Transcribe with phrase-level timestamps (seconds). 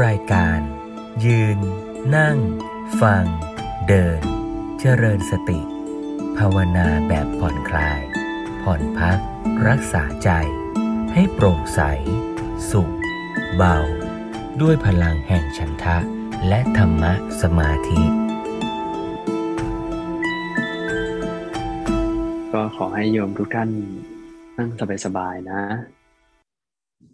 [0.00, 0.60] รายการ
[1.26, 1.58] ยืน
[2.16, 2.38] นั่ง
[3.00, 3.24] ฟัง
[3.88, 4.20] เดิน
[4.80, 5.60] เจริญสติ
[6.38, 8.00] ภาวนาแบบผ่อนคลาย
[8.62, 9.18] ผ่อนพัก
[9.68, 10.30] รักษาใจ
[11.14, 11.80] ให้โปร่งใส
[12.70, 12.92] สุข
[13.56, 13.78] เบา
[14.60, 15.98] ด้วยพลังแห่งฉันทะ
[16.48, 17.12] และธรรมะ
[17.42, 18.02] สมาธิ
[22.52, 23.70] ก็ขอให้โยมทุกท่าน
[24.58, 24.70] นั่ง
[25.04, 25.62] สบายๆนะ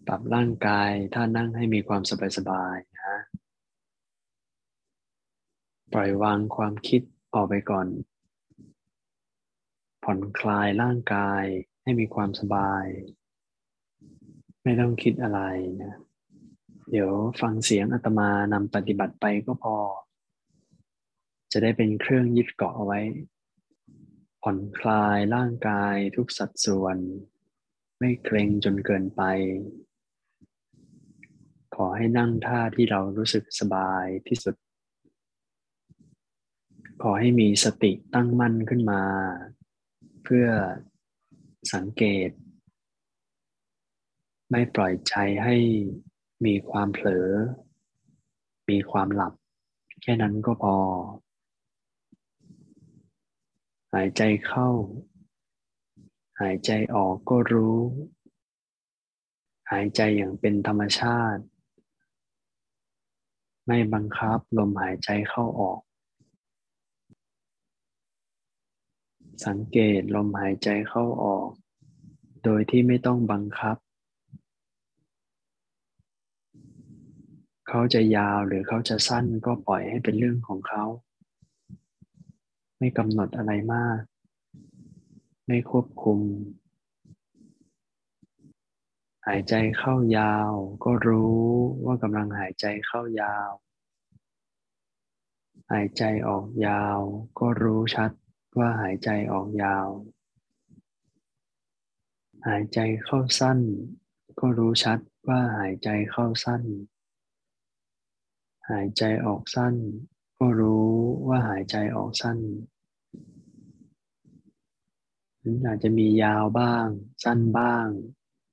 [0.08, 2.02] ปรับร่างกายถ้านั่งให้มีความ
[2.36, 3.18] สบายๆนะ
[5.92, 7.02] ปล่อยวางความคิด
[7.34, 7.86] ออกไปก่อน
[10.04, 11.44] ผ่อนคลายร่างกาย
[11.82, 12.84] ให้มีความสบาย
[14.62, 15.40] ไม่ต้องคิดอะไร
[15.82, 15.94] นะ
[16.90, 19.76] เดี๋ยวฟังเสียงอาตมานำปฏิบัติไปก็พอ
[21.52, 23.00] จะได้เป็นเครื่องยึดเกาะเอาไว้
[24.42, 26.96] ผ่อนคลายร่างกายทุกสัดส่วน
[27.98, 29.22] ไม่เกรงจนเกินไป
[31.74, 34.54] ขอให้นั่งท่าที่เรารู้สึกสบายที่สุด
[37.02, 39.02] ขอให้มีสติตั้งมั่นขึ้นมา
[40.24, 40.46] เพื่อ
[41.74, 42.30] สังเกต
[44.50, 45.56] ไม่ปล่อยใจให้
[46.44, 47.28] มีความเผลอ
[48.70, 49.32] มีความหลับ
[50.02, 50.76] แค่นั้นก็พอ
[53.94, 54.70] หายใจเข้า
[56.40, 57.78] หายใจออกก็รู้
[59.72, 61.42] หายใจอย่างเป็นธรรมชาติ
[63.70, 65.80] ไม่บังคับลมหายใจเข้าออก
[69.46, 71.48] สังเกตลมหายใจเข้าออก
[72.44, 73.76] โดยที่ไม่ต้องบังคับ
[77.68, 80.84] เขาจะยาวหรือเขาจะสั้นก็ปล่อยให้เป็นเรื่องของเขา
[82.78, 84.00] ไม่กำหนดอะไรมาก
[85.46, 86.18] ไม่ควบคุม
[89.30, 90.52] หายใจเข้ายาว
[90.84, 91.42] ก็รู้
[91.84, 93.50] ว่ากำลังหายใจเข้ายาว
[95.72, 96.98] หายใจออกยาว
[97.40, 98.10] ก็รู้ชัด
[98.58, 99.88] ว่าหายใจออกยาว
[102.48, 103.58] หายใจเข้าสั้น
[104.40, 104.98] ก็รู้ชัด
[105.28, 106.62] ว่าหายใจเข้าสั้น
[108.70, 109.74] หายใจออกสั้น
[110.38, 110.88] ก็รู้
[111.28, 112.38] ว่าหายใจออกสั้น
[115.66, 116.86] อาจจะมียาวบ้าง
[117.24, 117.88] สั้นบ้าง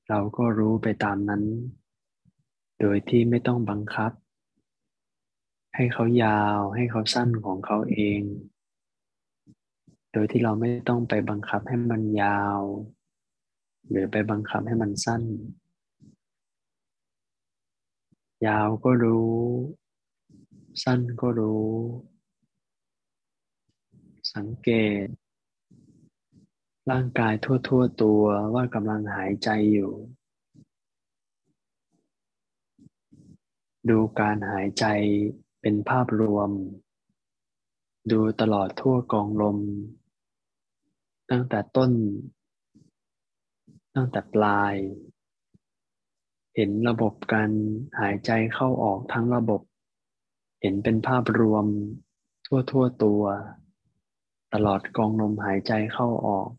[0.10, 1.44] เราก็รู้ไปตามนั้น
[2.80, 4.12] โดยที่ไม่ต้องบังคับ
[5.76, 8.22] ให้เขายาวให้เขาสั้นของเขาเอง
[10.14, 12.60] โดยที่เราไม่ต้องไปบังคับให้มันยาว
[13.90, 15.24] หรือไปบังคับให้มันสั้น
[18.48, 19.34] ยาวก็รู้
[20.84, 21.66] สั้นก็รู้
[24.34, 24.70] สังเก
[25.04, 25.06] ต
[26.92, 28.24] ร่างกายทั่วๆตัว
[28.54, 29.92] ว่ากำลังหายใจอยู่
[33.90, 34.86] ดูการหายใจ
[35.62, 36.50] เป็นภาพรวม
[38.12, 39.58] ดูตลอดทั่วกองลม
[41.32, 41.92] ตั้งแต่ต้น
[43.96, 44.76] ตั้งแต่ปลาย
[46.56, 47.52] เห็นระบบการ
[48.00, 49.62] หายใจเข้าออกทั้งระบบ
[50.62, 51.66] เห็นเป็นภาพรวม
[52.48, 53.24] ทั่วๆตัว
[54.54, 56.50] ตลอดกองลมหายใจเข้าออก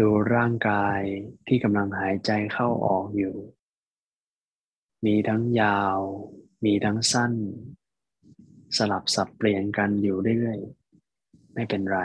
[0.00, 1.00] ดูร่างกาย
[1.46, 3.36] ที่กำลังหายใจเข้าออกอยู่
[5.04, 5.98] มีทั้งยาว
[6.64, 7.32] มีทั้งสั้น
[8.76, 12.00] สลับสับเปลี่ยนกันอยู่เรื่อยๆไม่เป็นไร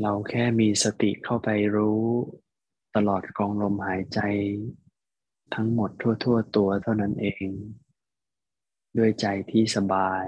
[0.00, 2.02] เราแค่มีสติเข้าไปรู้
[2.96, 4.20] ตลอดกองลมหายใจ
[5.54, 5.90] ทั้งหมด
[6.24, 7.48] ทั่ว ๆ ตัวเท่านั้นเอง
[8.98, 10.26] ด้วยใจที่สบาย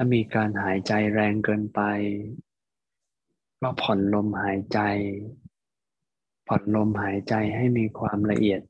[0.00, 1.80] ถ้ามีการหายใจแรงเกินไป
[3.60, 4.80] ก็ผ่อนลมหายใจ
[6.46, 8.60] ผ่อนลมหายใจให้มีความละเอียด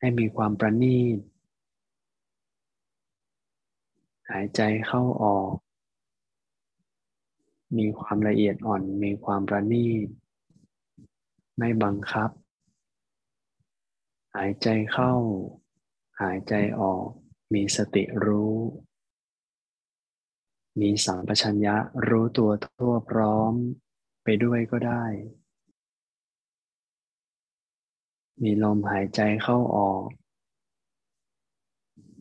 [0.00, 1.18] ให้มีความประณีต
[4.30, 5.50] หายใจเข้าออก
[7.78, 10.08] มีความละเอียดอ่อน มีความประณีต
[11.58, 12.30] ไม่บังคับ
[14.34, 15.14] หายใจเข้า
[16.20, 17.06] หายใจออก
[17.54, 18.56] มีสติรู้
[20.80, 21.76] มีสัมปชัญญะ
[22.08, 23.52] รู้ตัวทั่วพร้อม
[24.24, 25.04] ไปด้วยก็ได้
[28.42, 30.06] มีลมหายใจเข้าออก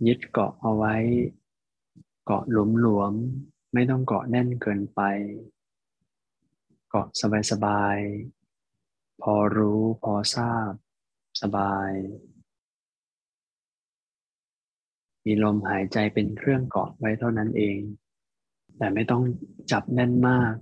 [0.08, 0.96] ยึดเกาะเอาไว้
[2.26, 3.14] เกาะหลุมหลวม
[3.74, 5.02] ไม่ต้องเกาะแน่นเกินไป
[6.90, 7.08] เกาะ
[7.52, 10.72] สบายๆพอรู้พอทราบ
[11.42, 11.92] สบาย
[15.26, 17.80] มีลมหายใจเป็นเครื่องเกาะไว้เท่านั้นเอง
[18.82, 19.24] แต่ไม่ต้อง
[19.72, 20.54] จับแน่นมาก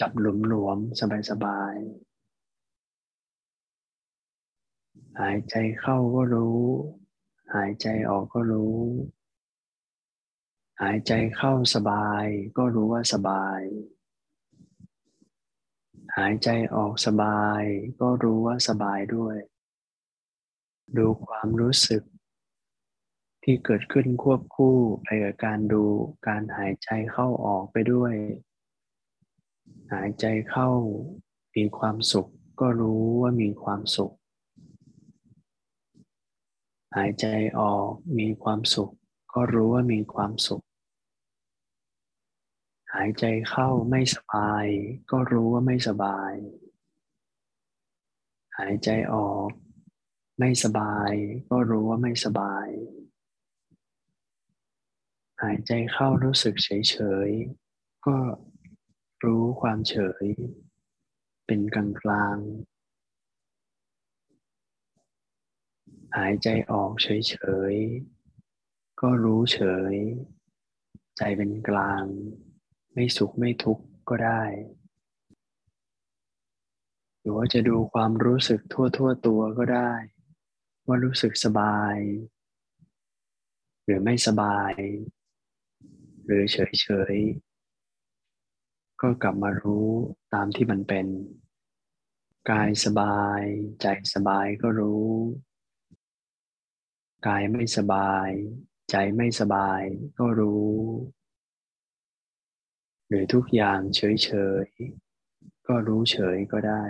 [0.00, 1.02] จับหลุมหลวมส
[1.44, 1.74] บาย
[5.20, 6.60] หายใจเข้าก็รู้
[7.54, 8.76] หายใจออกก็รู้
[10.82, 12.24] หายใจเข้าสบาย
[12.56, 13.60] ก็รู้ว่าสบาย
[16.16, 17.62] หายใจออกสบาย
[18.00, 19.36] ก็รู้ว่าสบายด้วย
[20.96, 22.02] ดูความรู้สึก
[23.46, 25.84] ที่เกิดขึ้นควบคู่ไปกับการดู
[26.28, 28.14] การหายใจเข้าออกไปด้วย
[29.92, 30.70] หายใจเข้า
[31.54, 32.30] มีความสุข
[32.60, 34.12] ก็รู้ว่ามีความสุข
[36.96, 37.26] หายใจ
[37.58, 38.90] ออกมีความสุข
[39.34, 40.64] ก็รู้ว่ามีความสุข
[42.94, 44.66] หายใจเข้าไม่สบาย
[45.10, 46.32] ก็รู้ว่าไม่สบาย
[48.58, 49.48] หายใจออก
[50.38, 51.12] ไม่สบาย
[51.50, 52.68] ก็รู้ว่าไม่สบาย
[55.42, 56.96] หายใจเข้ารู้สึกเฉ
[57.28, 58.16] ยๆก็
[59.24, 59.94] รู้ความเฉ
[60.24, 60.26] ย
[61.46, 62.38] เป็นกลางกลาง
[66.16, 67.36] หายใจออกเฉ
[67.72, 69.60] ยๆก็รู้เฉ
[69.92, 69.94] ย
[71.18, 72.04] ใจเป็นกลาง
[72.92, 74.42] ไม่สุขไม่ทุกข์ก็ได้
[77.20, 79.92] หรือว่าจะดูความรู้สึกทั่วทั่วตัวก็ได้
[80.86, 81.96] ว่ารู้สึกสบาย
[83.84, 84.74] หรือไม่สบาย
[86.24, 87.16] หรือเฉยเฉย
[89.00, 89.88] ก็กลับมารู้
[90.34, 91.06] ตามที่มันเป็น
[92.50, 93.42] กายสบาย
[93.80, 95.08] ใจสบายก็รู้
[97.26, 98.28] กายไม่สบาย
[98.90, 99.82] ใจไม่สบาย
[100.18, 100.72] ก็รู้
[103.08, 104.30] หรือทุกอย่างเฉ
[104.64, 106.84] ยๆ ก็รู้เฉยก็ได้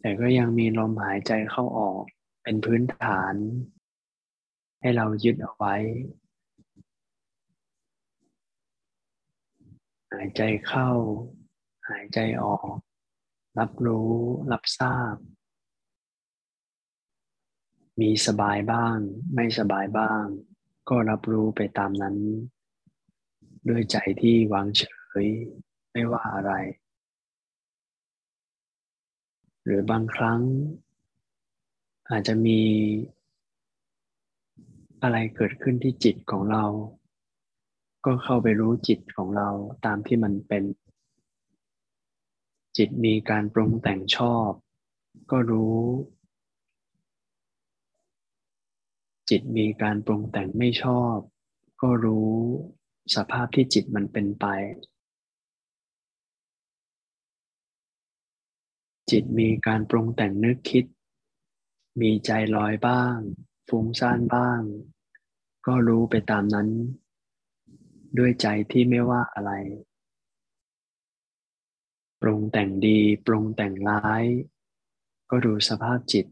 [0.00, 2.02] แต่ก็ยังมีลมหายใจเข้าออก
[2.42, 3.34] เป็นพื้นฐาน
[4.80, 5.76] ให้เรายึดเอาไว้
[10.12, 10.90] หายใจเข้า
[11.90, 12.74] หายใจออก
[13.58, 14.10] รับรู้
[14.52, 15.16] รับทราบ
[18.00, 18.98] มีสบายบ้าง
[19.34, 20.24] ไม่สบายบ้าง
[20.88, 22.16] ก็รับรู้ไปตามนั้น
[23.68, 24.82] ด้วยใจที่วางเฉ
[25.24, 25.26] ย
[25.92, 26.52] ไม่ว่าอะไร
[29.64, 30.40] หรือบางครั้ง
[32.10, 32.60] อาจจะมี
[35.02, 36.64] อะไรเกิดขึ้นที่จิตของเรา
[38.04, 39.48] ก็เข้าไปรู้จิตของเรา
[39.84, 40.64] ตามที่มันเป็น
[42.76, 44.50] จิตมีการปรุงแต่งชอบ
[45.30, 45.78] ก็รู้
[49.30, 51.16] จิตมีการปรุงแต่งไม่ชอบ
[51.82, 52.30] ก็รู้
[53.14, 54.46] สภาพที่จิตมันเป็นไป
[59.10, 60.84] จิตมีการปรุงแต่งนึกคิด
[62.00, 63.16] มีใจลอยบ้าง
[63.68, 64.60] ฟุ้งซ่านบ้าง
[65.66, 66.68] ก็รู้ไปตามนั้น
[68.18, 69.52] ด้วยใจที่ไม่ว่าอะไร
[72.20, 74.24] ปรุงแต่งดี ปรุงแต่งร้าย
[75.30, 76.26] ก็ดูสภาพจิต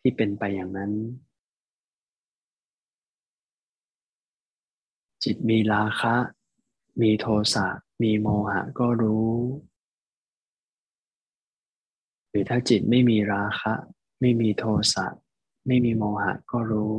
[0.00, 0.92] ที่เป็นไปอย่างนั้น
[5.24, 6.14] จิตมีราคะ
[7.02, 7.66] มีโทสะ
[8.02, 9.30] มีโมหะก็รู้
[12.28, 13.72] หรือถ้าจิตไม่มีราคะ
[14.20, 14.64] ไม่มีโท
[14.94, 15.06] สะ
[15.66, 16.98] ไม่มีโมหะก็รู้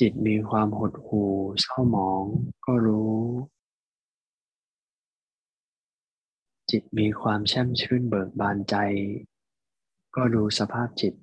[0.00, 2.24] จิตมีความหดหู่เศร้าหมอง
[2.66, 3.16] ก็รู้
[6.70, 8.76] จิตมีความแช่มชื่นเบิกบานใจ
[10.16, 11.14] ก็ดูสภาพจิต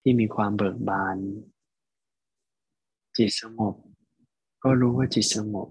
[0.00, 1.16] ที่มีความเบิกบาน
[3.16, 3.74] จิตสงบ
[4.62, 5.68] ก็รู้ว่าจิตสงบ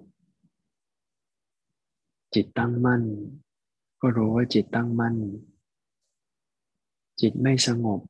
[2.34, 3.04] จิตตั้งมั่น
[4.02, 5.16] ก็รู้ว่าจิตตั้งมั่น
[7.22, 8.02] จิตไม่สงบ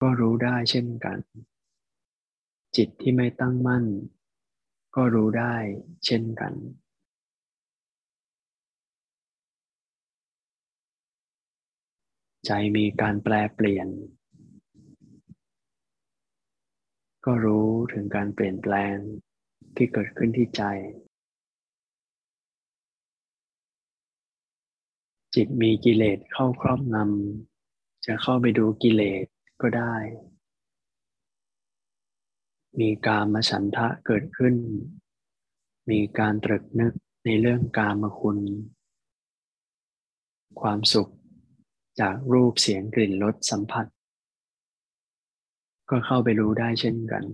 [0.00, 1.18] ก็รู้ได้เช่นกัน
[2.76, 3.84] จิตที่ไม่ตั้งมั่น
[4.96, 5.56] ก็รู้ได้
[6.04, 6.52] เช่นกัน
[12.46, 13.88] ใจมีการแปลเปลี่ยน
[17.26, 18.96] ก็รู้ถึงการเปลี่ยนแปลง
[19.76, 20.62] ที่เกิดขึ้นที่ใจ
[25.34, 29.24] จิตมีกิเลสเข้าครอบงำจะเข้าไปดูกิเลส
[29.62, 29.96] ก็ได้
[32.80, 34.54] มีการมาฉันทะเกิดขึ้น
[35.90, 36.92] มีการตรึกนึก
[37.24, 38.38] ในเรื่องกามคุณ
[40.60, 41.08] ความสุข
[42.00, 43.86] จากรูปเสียงกลิ่นรสสัมผัส
[45.90, 47.24] ก็เข้าไปรู้ได้เช่นกัน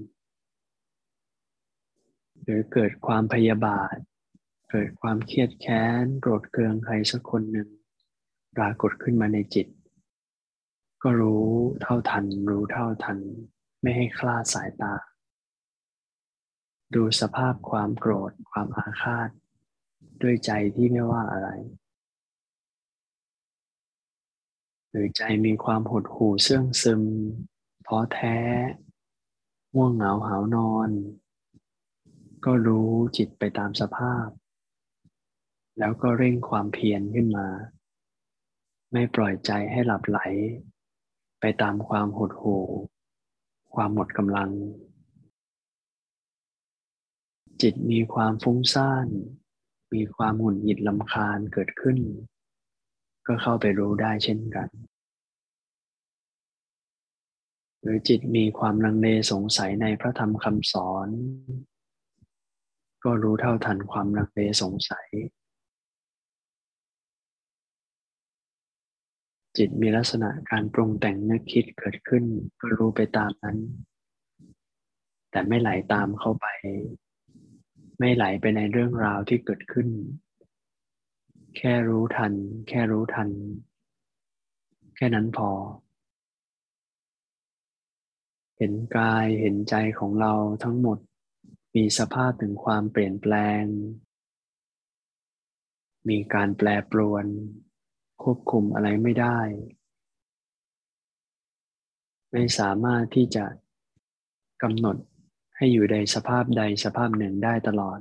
[2.42, 3.96] หรือเกิดความพยาบาท
[4.70, 7.68] เกิดความเครียดแค้นโกรธเคืองใครสักคนหนึ่ง
[8.56, 9.66] ปรากฏขึ้นมาในจิต
[11.02, 11.44] ก็รู้
[11.82, 13.18] เท่าทัน รู้เท่าทัน
[13.80, 14.94] ไม่ให้คลาดสายตา
[16.94, 19.28] ดูสภาพความโกรธความอาฆาต
[20.22, 21.48] ด้วยใจที่ไม่ว่าอะไร
[24.90, 27.02] หรือใจมีความหดหู่เสื่องซึม
[27.86, 28.38] ท้อแท้
[29.74, 30.90] ง่วงเหงาหานอน
[32.44, 34.26] ก็รู้จิตไปตามสภาพ
[35.78, 37.48] แล้วก็เร่งความเพียรขึ้นมา
[38.92, 40.18] ไม่ปล่อยใจให้หลับไหล
[41.40, 42.64] ไปตามความหดหู่
[43.74, 44.50] ความหมดกำลัง
[47.62, 49.06] จิตมีความฟุ้งซ่าน
[49.94, 51.98] มีความหงุดหงิดลำคาญเกิดขึ้น
[53.26, 54.68] ก็เข้าไปรู้ได้เช่นกัน
[57.80, 61.08] หรือจิตมีความลังเลสงสัยในพระธรรมคำสอน
[63.04, 65.08] ก็รู้เท่าทันความลังเลสงสัย
[69.56, 72.24] จิตมีลักษณะการปรุงแต่งนึกคิดเกิดขึ้น
[72.60, 73.58] ก็รู้ไปตามนั้น
[75.30, 76.46] แต่ไม่ไหลาตามเข้าไป
[77.98, 79.88] ไม่ไหลไปในเรื่องราวที่เกิดขึ้น
[81.56, 82.32] แค่รู้ทัน
[82.68, 83.30] แค่รู้ทัน
[84.96, 85.50] แค่นั้นพอ
[88.56, 90.32] เห็นกายเห็นใจของเรา
[90.62, 90.98] ทั้งหมด
[91.74, 93.62] มีสภาพถึงความเปลี่ยนแปลง
[96.08, 97.24] มีการแปรปรวน
[98.22, 99.38] ควบคุมอะไรไม่ได้
[102.30, 103.44] ไม่สามารถที่จะ
[104.62, 104.96] กำหนด
[105.62, 107.98] ให้อยู่ในสภาพใดสภาพหนึ่งได้ตลอด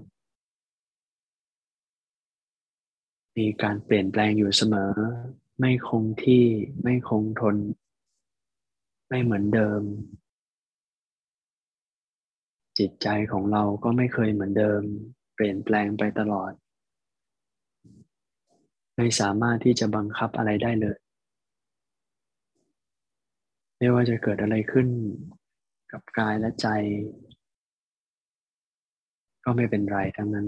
[3.37, 4.91] มีการเปลี่ยนแปลงอยู่เสมอ
[5.59, 6.45] ไม่คงที่
[6.83, 7.55] ไม่คงทน
[9.09, 9.81] ไม่เหมือนเดิม
[12.79, 14.81] จิตใจของเราก็ไม่เคยเหมือนเดิม
[15.35, 16.51] เปลี่ยนแปลงไปตลอด
[18.95, 20.97] ไม่สามารถที่จะบังคับอะไรได้เลย
[23.77, 24.87] ไม่ว่าจะเกิดอะไรขึ้น
[25.91, 26.69] กับกายและใจ
[29.43, 30.47] ก็ไม่เป็นไรทั้งนั้น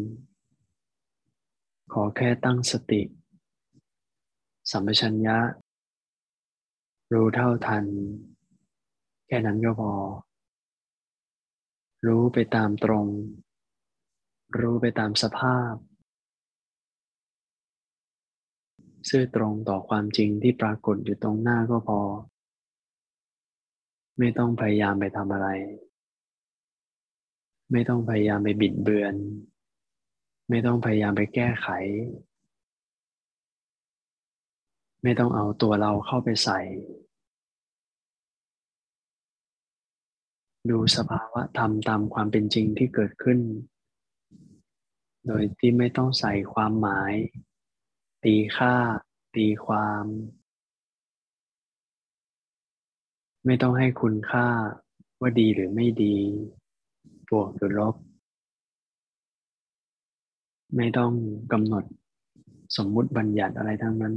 [1.94, 3.02] ขอแค่ตั้งสติ
[4.72, 5.38] สัมปชัญญะ
[7.14, 7.86] รู้เท่าทัน
[9.28, 9.92] แค่นั้นก็พอ
[12.08, 13.08] รู้ไปตามตรง
[14.60, 15.74] รู้ไปตามสภาพ
[19.10, 22.00] ซื่อตรงต่อความจริงที่ปรากฏอยู่ตรงหน้าก็พอ
[24.20, 25.48] ไม่ต้องพยายามไปทำอะไร
[27.74, 29.15] ไม่ต้องพยายามไปบิดเบือน
[30.50, 31.68] ไม่ต้องพยายามไปแก้ไข
[35.03, 36.60] ไม่ต้องเอาตัวเราเข้าไปใส่
[40.70, 43.39] ดูสภาวะธรรมตามความเป็นจริงที่เกิดขึ้น
[45.27, 47.13] โดยที่ไม่ต้องใส่ความหมาย
[48.24, 48.75] ตีค่า
[49.36, 50.06] ตีความ
[53.46, 54.48] ไม่ต้องให้คุณค่า
[55.20, 56.18] ว่าดีหรือไม่ดี
[57.34, 57.96] บวกหรือลบ
[60.75, 61.12] ไม่ต้อง
[61.52, 61.84] กำหนด
[62.78, 64.16] สมมุติบัญญัติอะไรทั้งนั้น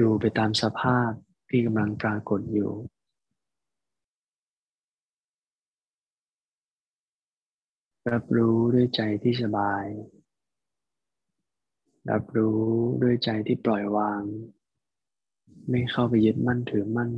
[0.00, 1.10] ดูไปตามสภาพ
[1.48, 2.72] ที่กำลังปรากฏอยู่
[8.10, 9.84] รับรู้ด้วยใจที่สบาย
[12.10, 12.60] รับรู้
[13.02, 14.22] ด้วยใจที่ปล่อยวาง
[15.70, 17.10] ไม่เข้าไปยึดมั่นถือมั่น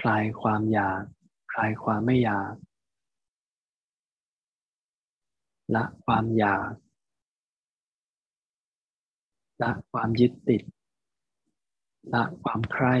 [0.00, 1.02] คลายความอยาก
[1.52, 2.54] คลายความไม่อยาก
[5.74, 6.72] ละความอยาก
[9.62, 10.62] ละความยึดติด
[12.14, 12.96] ละความใคร่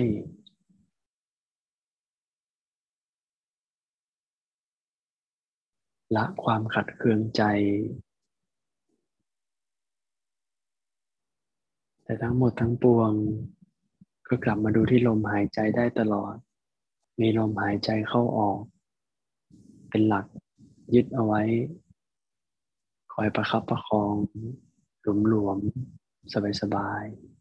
[6.16, 7.42] ละความขัดเคืองใจ
[12.04, 13.12] แต่ทั้งหมดทั้งปวง
[14.28, 16.34] ก็กลับมาดูที่ลมหายใจได้ตลอด
[17.20, 18.60] มีลมหายใจเข้าออก
[19.88, 20.26] เป็นหลัก
[20.94, 21.42] ยึดเอาไว้
[23.12, 24.14] คอยประคับประคอง
[25.28, 27.31] หลวมๆสบายๆ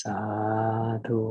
[0.00, 0.18] สา
[1.06, 1.22] ธุ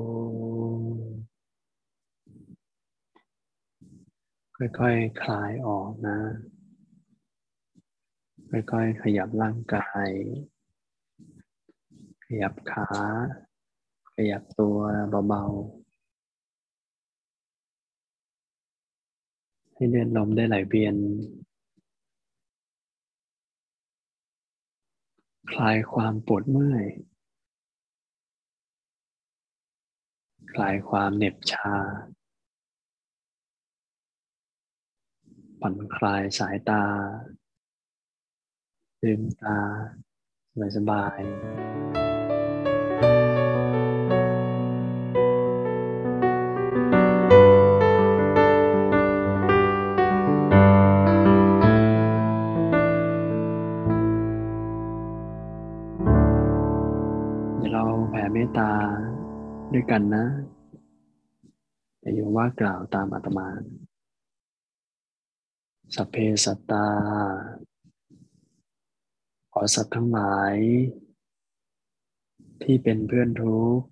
[4.56, 4.84] ค่อยๆค
[5.22, 6.20] คลายออกนะ
[8.50, 10.10] ค่อยๆ ขยับร่างกาย
[12.26, 12.88] ขยับขา
[14.16, 14.78] ขยับตัว
[15.28, 15.86] เบาๆ
[19.74, 20.96] ให้เลือดลมได้ไหลเวียน
[25.52, 26.86] คลายความปวดเมื่อย
[30.56, 31.74] คลายความเหน็บชา
[35.60, 36.84] ผ่อนคลายสายตา
[39.02, 39.58] ลืมตา
[40.78, 41.20] สบาย
[57.58, 58.72] เดี๋ยวเราแผ่เมตตา
[59.76, 60.26] ด้วยกันนะ
[62.00, 63.48] แต่อยู่ว่ากล่าวตามอาตมา
[65.96, 66.16] สัพเพ
[66.46, 66.88] สัตตา
[69.52, 70.56] ขอสัตว์ทั้งหลาย
[72.64, 73.86] ที่เป็นเพื่อนทุกข์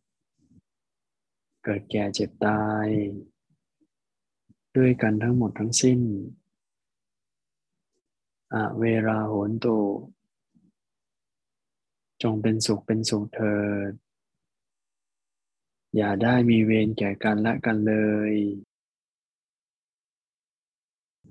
[1.63, 2.87] เกิดแก่เจ็บตาย
[4.77, 5.99] ด้วยกันทั้งหมดทั้งสิ้น
[8.53, 9.77] อเวราโหนตุ
[12.23, 13.57] จงเป็นสุขเป็นสุขเถิ
[13.89, 13.93] ด
[15.95, 17.95] อย่าได้มีเวรแก่กันและกันเล
[18.31, 18.33] ย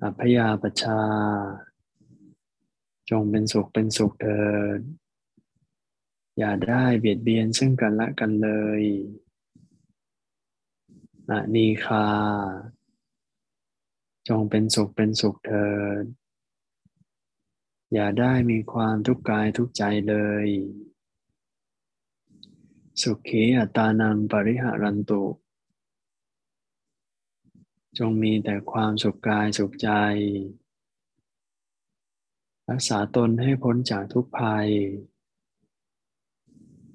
[0.03, 1.03] อัพยาปชา
[3.11, 4.45] จงเป็นสุขเป็นสุขเถิ
[4.79, 4.81] ด
[6.39, 8.51] อย่าได้เบียดเบียนซึ่งกันและกันเล
[8.81, 8.83] ย
[11.31, 12.07] อนีคา
[14.29, 15.71] จงเป็นสุขเป็นสุขเถิ
[16.03, 16.05] ด
[17.93, 20.15] อย่าได้มีความทุกข์กายทุกใจเล
[20.45, 20.47] ย
[23.01, 25.25] สุขีอัตานังปริหารันตุ
[27.99, 29.91] จงมีแต่ความสุขกายสุขใจ
[32.69, 34.69] รักษาตนให้พ้นจากทุกภัย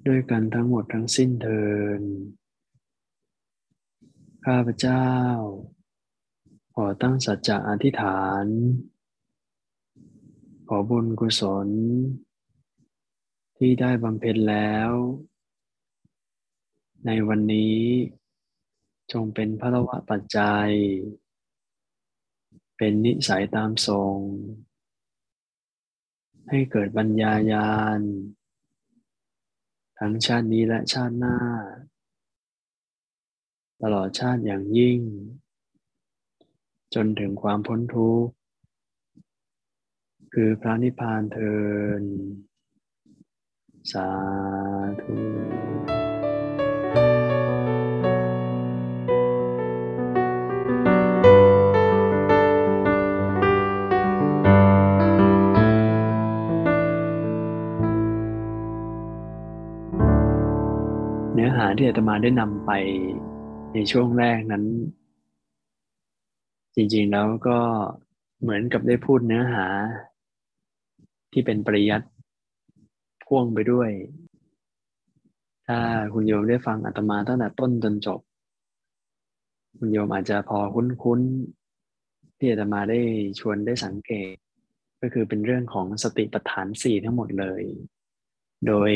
[0.06, 1.64] ด้วยกันทั้งหมดทั้งสิ้นเทิ
[1.98, 2.00] น
[4.44, 5.06] ข้าพเจ้า
[6.74, 8.44] ขอตั้งสัจจะอธิษฐาน
[10.68, 11.68] ขอบุญกุศล
[13.56, 14.90] ที่ได้บำเพ็ญแล้ว
[17.10, 17.78] ในวันนี้
[19.12, 20.70] จงเป็นพระวะปัจจัย
[22.76, 24.16] เป็นนิสัยตามทรง
[26.48, 28.00] ให้เกิดปัญญายาณ
[29.98, 31.38] ทั้งชาตินี้และชาติหน้า
[33.82, 34.98] ตลอดชาติอย่างยิ่ง
[36.94, 38.32] จนถึงความพ้นทุกข์
[40.34, 41.54] คือพระนิพพานเทิ
[42.00, 42.02] น
[43.92, 44.08] สา
[45.02, 46.07] ธุ
[61.76, 62.70] ที่อาตมาได้นำไป
[63.72, 64.64] ในช่วงแรกนั้น
[66.74, 67.58] จริงๆแล้วก็
[68.42, 69.66] เหมือนกับได้พูดเนื้อหา
[71.32, 72.06] ที่เป็นปริยัติ
[73.24, 73.90] พ่วงไปด้วย
[75.66, 75.78] ถ้า
[76.14, 78.20] คุณโยมได้ฟังอาตมาตั้งแต่ต้นจนจบ
[79.78, 83.00] คุณโยมอาจจะพอคุ้นๆที่อาตมาได้
[83.40, 84.34] ชวนได้สังเกต
[85.00, 87.62] ก็คือเป็นเรื่องของสติปัฏฐานสี่ทั้งหมดเลย
[88.66, 88.92] โดย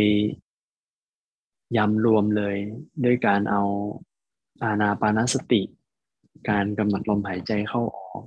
[1.76, 2.56] ยำรวมเลย
[3.04, 3.62] ด้วยการเอา
[4.62, 5.62] อานาปานสติ
[6.50, 8.22] การกำหนดลมหายใจเข้าออก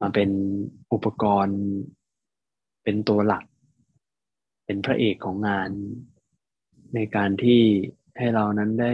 [0.00, 0.30] มาเป็น
[0.92, 1.60] อุปกรณ์
[2.84, 3.44] เป็นตัวหลัก
[4.64, 5.70] เป็นพระเอกของงาน
[6.94, 7.62] ในการที่
[8.18, 8.92] ให้เรานั้นได้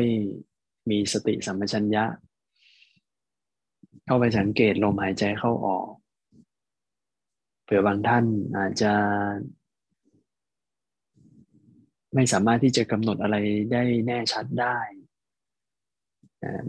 [0.91, 2.05] มีสติสัมปชัญญะ
[4.07, 5.87] เข้าไปสังเกตลมหายใจเข้าออก
[7.65, 8.25] เผื่อบางท่าน
[8.59, 8.93] อาจจะ
[12.17, 13.37] ไม่สามารถที่จะกำหนดอะไร
[13.73, 14.79] ได้แน่ชัดได้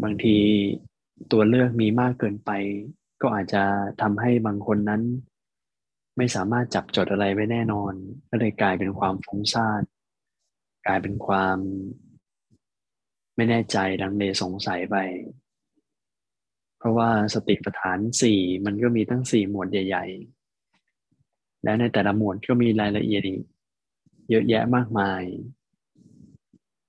[0.03, 0.38] บางที
[1.31, 2.51] ตัวเลือกมีมากเกินไป
[3.21, 3.63] ก็อาจจะ
[4.01, 5.01] ทำให้บางคนนั้น
[6.17, 7.93] ไม่สามารถจับจดอะไรไว้แน่นอน
[8.29, 9.81] ก็เลยกลายเป็นความฟุ้งซ่าน
[10.86, 11.57] กลายเป็นความ
[13.36, 14.95] ไม่แน่ใจดังเลสงสัยไป
[16.77, 20.05] เพราะว่าสติปัฏฐานสี่มันก็มีทั้งสี่หมวดใหญ่
[20.86, 23.43] ๆ และในแต่ละหมวดก็มีรายละเอียดอีก
[24.29, 25.23] เยอะแยะมากมาย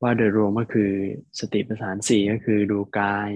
[0.02, 0.90] ว่าโดยรวมก็คือ
[1.38, 3.30] สติปัฏฐานสี่ก็คือดูกาย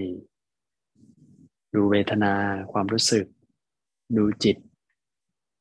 [1.73, 2.33] ดูเวทนา
[2.71, 3.25] ความรู้สึก
[4.17, 4.57] ดูจิต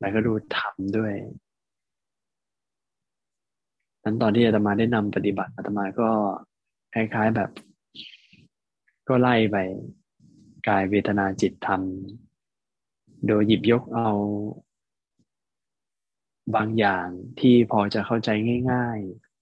[0.00, 1.14] แล้วก็ดูธรรมด้วย
[4.04, 6.10] นั้นตอนที่อาตมาได้นำปฏิบัติอาตมาก็
[6.94, 7.50] คล้าย ๆแบบ
[9.08, 9.56] ก็ไล่ไป
[10.68, 11.80] กายเวทนาจิตธรรม
[13.26, 14.10] โดยหยิบยกเอา
[16.56, 17.06] บางอย่าง
[17.40, 18.30] ที่พอจะเข้าใจ
[18.72, 18.98] ง่าย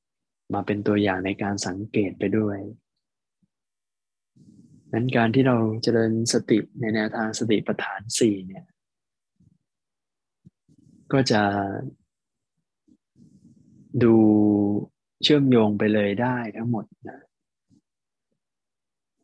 [0.06, 2.58] ๆ มาเป็นตัวอย่างในการสังเกตไปด้วย
[4.92, 8.66] นั้นการที่เราเจริญสติในแนวทางสติปัฏฐานสี่เนี่ย
[11.12, 11.42] ก็จะ
[14.02, 14.14] ดู
[15.22, 17.20] เชื่อมโยงไปเลยได้ทั้งหมดนะ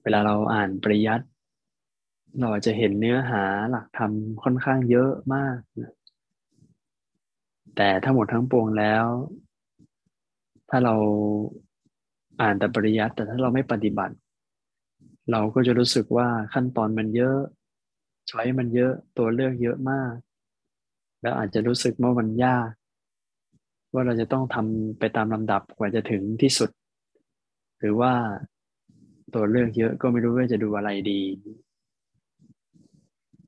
[0.03, 1.27] เวลาเราอ่านปริยัติ
[2.41, 5.93] เราจะเห็นเนื้อหาหลักธรรมค่อนข้างเยอะมากนะ
[7.77, 9.05] แต่ทั้งหมดทั้งปวงแล้ว
[10.71, 10.95] ถ้าเรา
[12.41, 14.15] อ่านแต่ปริยัติแต่ถ้าเราไม่ปฏิบัติ
[15.31, 17.39] เราก็จะรู้สึกว่าขั้นตอนมันเยอะ
[18.31, 20.15] ช้อยมันเยอะตัวเลือกเยอะมาก
[21.23, 22.71] แล้วอาจจะรู้สึกว่ามันยาก
[23.93, 26.71] ว่าเราจะต้องทำไปตามลำดับกว่าจะถึงที่สุด
[27.79, 28.13] หรือว่า
[29.35, 31.23] ตัวเลือกเยอะก็ไม่รู้ว่าจะดูอะไรดี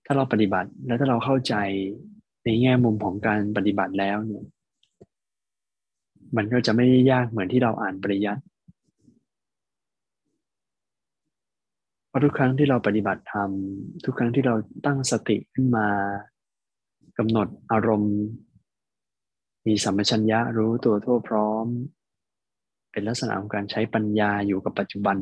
[0.04, 1.54] ถ้าเราปฏิบัติและถ้าเราเข้าใจ
[2.48, 4.44] ในแง่มุมของการปฏิบัติแล้วเนี่ย
[6.36, 8.42] มันก็จะไม่ยากเหมือนที่เราอ่านปริยัติ
[12.08, 13.50] เพราะทุกครั้งที่เราปฏิบัติธรรม
[14.04, 14.54] ทุกครั้งที่เรา
[14.86, 15.88] ตั้งสติขึ้นมา
[17.18, 18.16] กำหนดอารมณ์
[19.66, 21.66] มีสัมปชัญญะรู้ตัวทั่วพร้อม
[22.92, 25.16] เป็นลักษณะของการใช้ปัญญาอยู่กับปัจจุบัน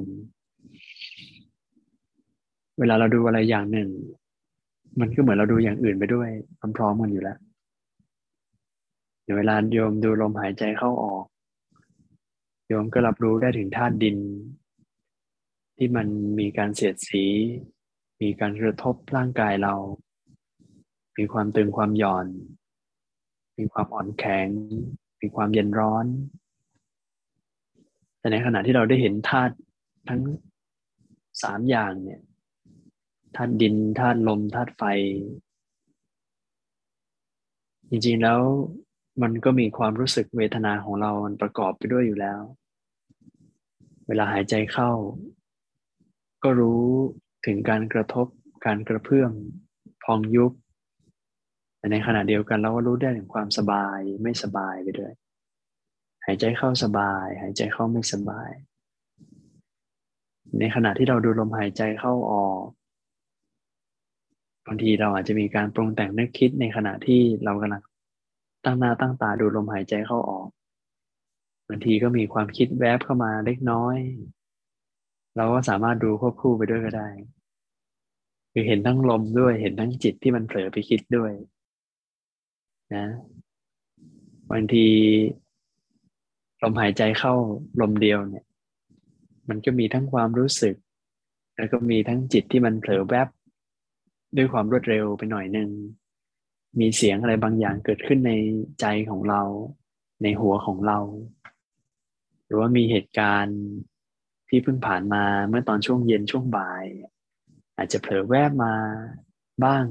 [2.78, 3.90] เวลาเราดูอะไรอย่างหนึ่ง
[5.00, 6.28] มันก็เหมือนเราดูอย่างอื่นไปด้วย
[6.76, 7.38] พร้อมๆกันอยู่แล้ว
[9.22, 11.24] เดี๋ยวเวลาโยมดูลมหายใจเข้าออก
[12.68, 14.16] โยมก็รับรู้ได้ถึงธาตุดิน
[15.76, 16.06] ที่มัน
[16.38, 17.24] มีการเสียดสี
[18.22, 19.74] มีการกระทบร่างกายเรา
[21.18, 22.26] มีความตึงความหย่อน
[23.58, 24.48] มีความอ่อนแข็ง
[25.20, 26.06] มีความเย็นร้อน
[28.18, 29.54] แต่ในขณะที่เราได้เห็นธาตุ
[30.08, 30.22] ทั้ง
[31.42, 32.20] สามอย่างเนี่ย
[33.36, 34.82] ธาตุดินธาตุลมธาตุไฟ
[37.88, 38.40] จริงๆแล้ว
[39.22, 42.40] มันก็มีความรู้สึกเวทนาของเรา มันประกอบไปด้วยอยู่แล้ว
[44.06, 44.90] เวลาหายใจเข้า
[46.42, 46.84] ก็รู้
[47.46, 48.26] ถึงการกระทบ
[48.66, 49.32] การกระเพื่อม
[50.04, 50.52] พองยุบ
[51.78, 55.12] แต่ในขณะเดียวกันเราก็รู้ได้ถึงความสบายไม่สบายไปด้วย
[56.26, 58.50] หายใจเข้าสบาย หายใจเข้าไม่สบาย
[60.58, 62.62] ในขณะที่เราดูลมหายใจเข้าออก
[64.66, 67.82] บางทีเราอาจจะมีการปรุงแต่งนึกคิดในขณะที่เรากำลัง
[68.64, 70.48] ตั้งหน้าตั้งตาดูลมหายใจเข้าออก
[71.68, 73.96] บางทีก็มีความคิดแวบเข้ามาเล็กน้อย
[75.36, 77.08] เราก็สามารถดูควบคู่ไปด้วยก็ได้
[78.52, 81.32] คือเห็นทั้งลมด้วยเห็นทั้งจิตที่มันเผลอไปคิดด้วย
[82.94, 83.06] นะ
[84.50, 84.86] บางที
[86.62, 87.34] ลมหายใจเข้า
[87.80, 88.46] ลมเดียวเนี่ย
[89.48, 90.74] มันก็มีทั้งความรู้สึก
[91.56, 93.28] แล้วก็มีทั้งจิตที่มันเผลอแวบ
[94.36, 95.70] ด้วยความรวดเร็วไปหน่อยหนึ่ง
[96.80, 98.32] มีเสียงอะไรบางอย่างเกิดขึ้นใน
[98.80, 99.42] ใจของเรา
[100.22, 100.98] ในหัวของเรา
[102.46, 103.58] หรือว่ามีเหตุการณ์
[104.48, 106.84] ที่เพิ่งผ่านมาเมื่อตอนช่วงเย็นช่วงบ่าย
[107.76, 108.74] อาจจะเผลอแวบมา
[109.64, 109.84] บ้าง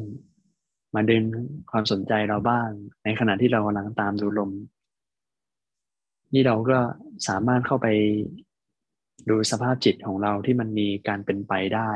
[0.95, 1.23] มาดึง
[1.71, 2.69] ความสนใจเราบ้าง
[3.03, 4.51] ในขณะที่เรากำลังตามดูลม
[6.33, 6.79] นี่เราก็
[7.27, 7.87] สามารถเข้าไป
[9.29, 11.91] ดูสภาพจิตของเราที่มันมีการเป็นไปได้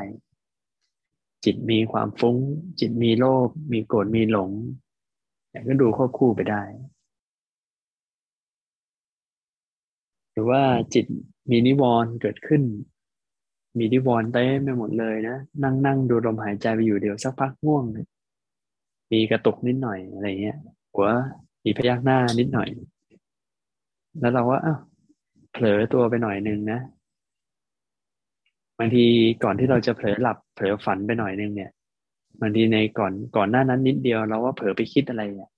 [1.45, 2.37] จิตมีความฟุ้ง
[2.79, 4.51] จิตมีโลภมีโกรธมีหลง
[5.49, 6.63] แต่ก็ดูควบคู่ไปได้
[10.31, 11.05] หรือว่าจิต
[11.49, 12.63] มีนิวรณ์เกิดขึ้น
[13.77, 17.83] มีนิวรณ์เต้ไปหมดเลยนะ นั่งนั่งดูลมหายใจไปอยู่เดี๋ยวสักพักง่วง
[19.11, 20.57] มีกระตุกนิดหน่อยอะไรเงี้ย
[20.93, 21.09] หัว
[21.63, 22.69] มีพยักหน้านิดหน่อย
[24.19, 24.79] แล้วเราว่าอ้าว
[25.51, 26.79] เผลอตัวไปหน่อยนึงนะ
[28.79, 29.05] บางที
[29.43, 31.71] ก่อนที่เราจะเผลอหลับเผลอฝันไปหน่อยนึงเนี่ย
[32.41, 35.51] บางทีในก่อนก่อนหน้านั้นนิดเดียวเราว่าเผลอไปคิดอะไรเนี่ย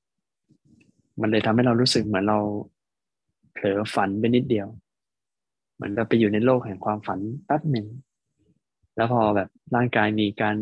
[1.22, 2.40] มันเลยทำให้เรารู้สึกเหมือนเรา
[3.54, 4.68] เผลอฝันไปนิดเดียว
[5.76, 7.88] เหมือนเราไปอยู่ในโลกแห่งความฝันแป๊บหนึ่ง
[8.96, 10.58] แล้วพอแบบร่างกายมีการ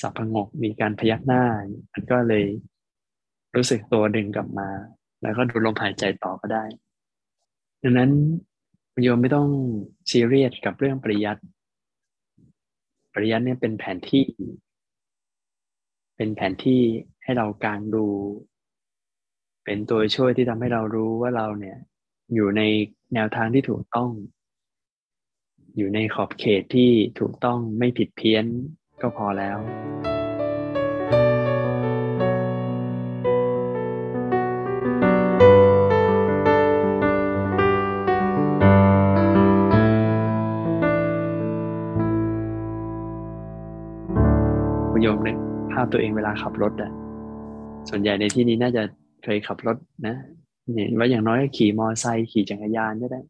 [0.00, 1.42] สับพงกมีการพยักหน้า
[1.92, 2.44] มันก็เลย
[3.56, 4.68] รู้สึกตัวดึงกลับมา
[5.22, 6.64] แล้วก็ดูลมหายใจต่อก็ได้
[7.82, 8.10] ดังนั้น
[9.02, 9.48] โยมไม่ต้อง
[10.10, 11.42] ซีเรียสกับเรื่องปริยัติ
[13.14, 14.26] ปริยัติเนี่ยเป็นแผนที่
[16.16, 16.80] เป็นแผนที่
[17.22, 18.06] ให้เราการดู
[19.64, 21.78] เป็นตัวช่วยที่ทำให้เรารู้ว่าเราเนี่ย
[22.34, 22.62] อยู่ใน
[23.14, 24.10] แนวทางที่ถูกต้อง
[25.76, 28.44] อยู่ในขอบเขตที่ถูกต้องไม่ผิดเพี้ยน
[29.00, 46.90] ก็พอแล้วาพตัวเองเวลาขับรถอะ
[47.88, 48.82] ส่วนใหญ่ในที่นี้น่าจะ
[49.24, 50.16] เคยขับรถนะ
[50.76, 53.20] เห็นว่าอย่างน้อยขี่มอเตอร์ไซค์ขี่จักรยานก็ได้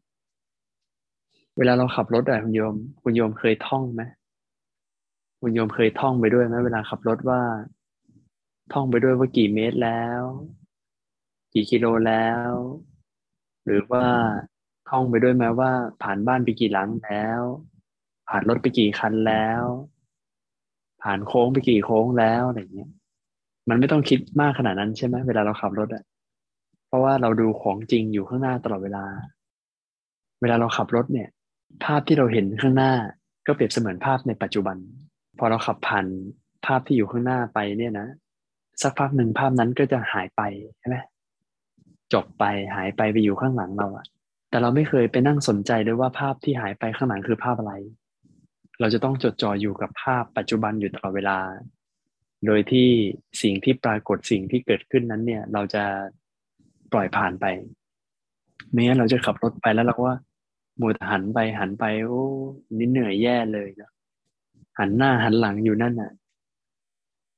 [1.57, 4.01] เวลาเราขับรถอะคุณโยม คุณโยมเคยท่องไหม
[5.41, 7.41] คุณโยมเคยท่องไปด้วยไหมเวลาขับรถว่า
[8.73, 10.21] ท่องไปด้วยว่ากี่เมตรแล้ว
[11.53, 12.49] กี่กิโลแล้ว
[13.65, 14.05] หรือว่า
[14.89, 17.41] ท่องไปด้วยไหมว่า ผ่านบ้านไปกี่หลังแล้ว
[18.29, 19.63] ผ่านรถไปกี่คันแล้ว
[21.03, 22.89] ผ่านโค้งไปกี่โค้งแล้วอะไรเงี้ย
[23.69, 26.03] มันไม่ต้องคิดมากขนาดนั้นใช่ไหมเวลาเราขับรถอะ
[26.87, 29.05] เพราะว่าเราดูของจริงอยู่ข้างหน้าตลอดเวลา
[30.41, 31.29] เวลาเราขับรถเนี่ย
[31.83, 32.93] ภาพที่เราเห็นข้างหน้า
[33.47, 34.77] ก็เปรียบเสมือนภาพในปัจจุบัน
[35.39, 36.05] พอเราขับผ่าน
[36.65, 38.07] ภาพที่อยู่ข้างหน้าไปเนี่ยนะ
[38.81, 40.41] สักพักหนึ่งภาพนั้นก็จะหายไป
[40.79, 40.97] ใช่ไหม
[42.13, 42.43] จบไป
[42.75, 44.05] หายไปไปอยู่ข้างหลังเราอะ
[44.49, 47.73] แต่เราไม่เคยไปนั่งสนใจด้วยว่าภาพที่หายไปข้างหลังคือภาพอะไร
[48.81, 51.39] เราจะต้องจดจ่ออยู่กับภาพปัจจุบันอยู่ตลอดเวลา
[52.45, 52.87] โดยที่
[53.41, 55.83] สิ่งที่ปรากฏสิ่งที่เกิดขึ้นนั้นเนี่ย เราจะ
[56.91, 57.45] ปล่อยผ่านไป
[58.71, 60.17] ไม่งั้นเราจะขับรถไปแล้วเราก็ว่า
[60.79, 62.25] มัวแต่หันไปหันไป โอ้
[62.77, 63.91] นี่เหนื่อยแย่เลยนะ
[64.79, 66.11] หันหน้าหันหลังอยู่นั่นน่ะ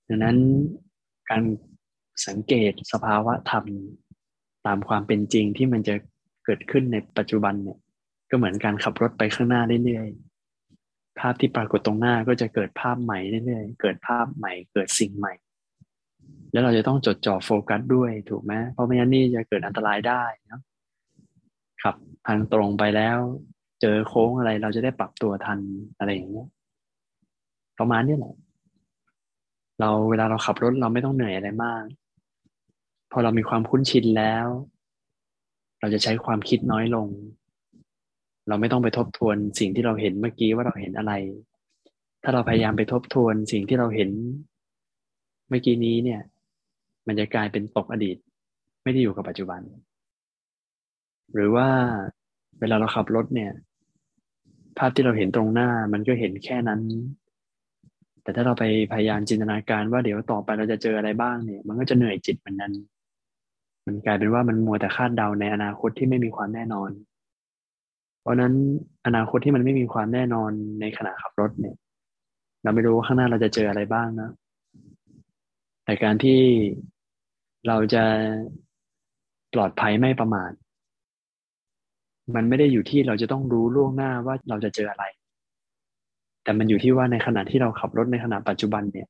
[0.07, 0.37] ดังนั้น
[1.29, 1.43] การ
[2.27, 3.65] สังเกตสภาวะธรรม
[4.65, 5.95] ตามความเป็นจริงที่มันจะ
[6.45, 7.79] เกิดขึ้นในปัจจุบันเนี่ย
[8.29, 10.32] ก็เหมือนการขับรถไปข้างหน้าเรื่อยๆ
[11.19, 15.33] ภาพที่ปรากฏตรงหน้าก็จะเกิดภาพใหม่เรื่อยๆ เกิดภาพใหม่ เกิดสิ่งใหม่
[16.51, 20.59] แล้วเราจะต้องจดจ่อโฟกัสด้วยถูกไหมเพราะไม่งั้นนี่จะเกิดอันตรายได้นะ
[21.81, 21.95] ขับ
[22.27, 23.17] ทางตรงไปแล้ว
[23.81, 25.59] เจอโค้งอะไรเราจะได้ปรับตัวทัน
[25.97, 26.47] อะไรอย่างเงี้ย
[27.79, 28.35] ประมาณนี้แหละ
[29.79, 31.83] เราเวลาเราขับรถเราไม่ต้องเหนื่อยอะไรมาก
[33.11, 34.47] พอเรามีความคุ้นชินแล้ว
[35.79, 37.07] เราจะใช้ความคิดน้อยลง
[38.47, 41.13] เราไม่ต้องไปทบทวนสิ่งที่เราเห็นเมื่อกี้ว่าเราเห็นอะไร
[42.23, 44.09] ถ้าเราพยายามไปทบทวนสิ่งที่เราเห็น
[45.49, 46.21] เมื่อกี้นี้เนี่ย
[47.07, 48.17] มันจะกลายเป็นตกอดีต
[48.83, 49.61] ไม่ได้อยู่กับปัจจุบัน
[51.33, 51.67] หรือว่า
[52.59, 53.51] เวลาเราขับรถเนี่ย
[54.77, 56.81] ภาพที่เราเห็นตรงหน้ามันก็เห็นแค่นั้น
[58.23, 62.73] แต่ถ้าเราไปพยายามจินตนาการว่าเดี๋ยวต่อไปเราจะเจออะไรบ้างเนี่ย มันก็จะเหนื่อยจิตเหมือนนั้น
[63.85, 66.89] มันกลายเป็นว่ามันมัวแต่คาดเดาในอนาคตที่ไม่มีความแน่นอน
[68.23, 68.53] เพราะนั้น
[69.05, 71.75] อนาคตที่มันไม่มีความแน่นอนในขณะขับรถเนี่ย
[72.63, 74.29] เราไม่รู้ว่าข้างหน้าเราจะเจออะไรบ้างนะ
[75.85, 76.39] แต่การที่
[77.67, 78.03] เราจะ
[79.53, 80.51] ปลอดภัยไม่ประมาท
[82.35, 85.05] มันไม่ได้อยู่ที่เราจะต้องรู้ล่วงหน้าว่าเราจะเจออะไร
[86.43, 89.07] แต่มันอยู่ที่ว่าในขณะที่เราขับรถในขณะปัจจุบันเนี่ย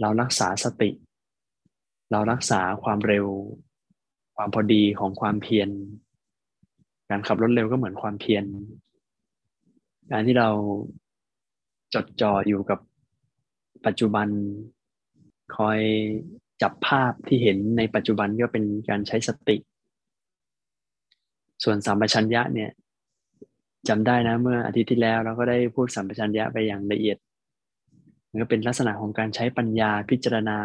[0.00, 0.90] เรารักษาสติ
[2.12, 3.26] เรารักษาความเร็ว
[4.36, 5.68] ความพอดีของความเพียร
[7.10, 8.44] การขับรถเร็วก็เหมือนความเพียร
[10.12, 10.48] การที่เรา
[11.94, 12.78] จดจ่ออยู่กับ
[13.86, 14.28] ปัจจุบัน
[15.56, 15.80] คอย
[16.62, 19.56] จับภาพที่เห็นในปัจจุบันก็เป็นการใช้สติ
[21.64, 22.70] ส่วนสัมปชัญญะเนี่ย
[23.88, 27.16] จำได้นะเมื่ออาทิตย์ที่แล้วเราก็ได้พูดสัมปชัญญะไปอย่างละเอียด
[28.28, 30.58] มันก็เป็นลักษณะของการใช้ปัญญาพิจารณา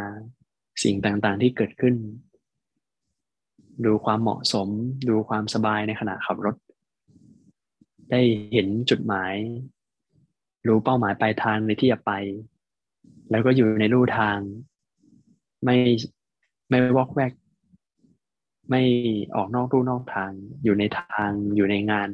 [0.84, 1.96] สิ่งต่างๆที่เกิดขึ้น
[3.86, 4.68] ดูความเหมาะสม
[5.10, 6.56] ดูความสบายในขณะขับรถ
[8.12, 8.22] ได้
[8.54, 9.34] เห็นจุดหมาย
[10.68, 12.12] รู้เป้าหมายปลายทางในที่จะไป
[13.32, 14.38] แล้วก็อยู่ในรูทาง
[15.66, 15.76] ไม่
[16.70, 17.34] ไม่วอกแวก
[18.70, 18.82] ไม่
[19.36, 20.32] ออกนอกรูนอกทาง
[20.64, 22.10] อยู่ในทางอยู่ในงาน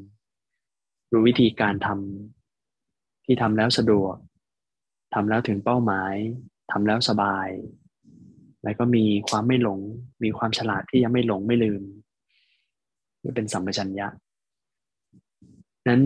[1.12, 4.16] รู้วิธีการทำที่ทำแล้วสะดวก
[5.14, 6.14] ทำแล้วถึงเป้าหมาย
[6.72, 7.48] ทำแล้วสบาย
[8.64, 9.80] แล้วก็มีความไม่หลง
[10.24, 11.82] มีความฉลาดที่ยังไม่หลงไม่ลืม
[13.24, 14.08] นี่เป็นสัมปชัญญะ
[15.90, 16.02] นั้น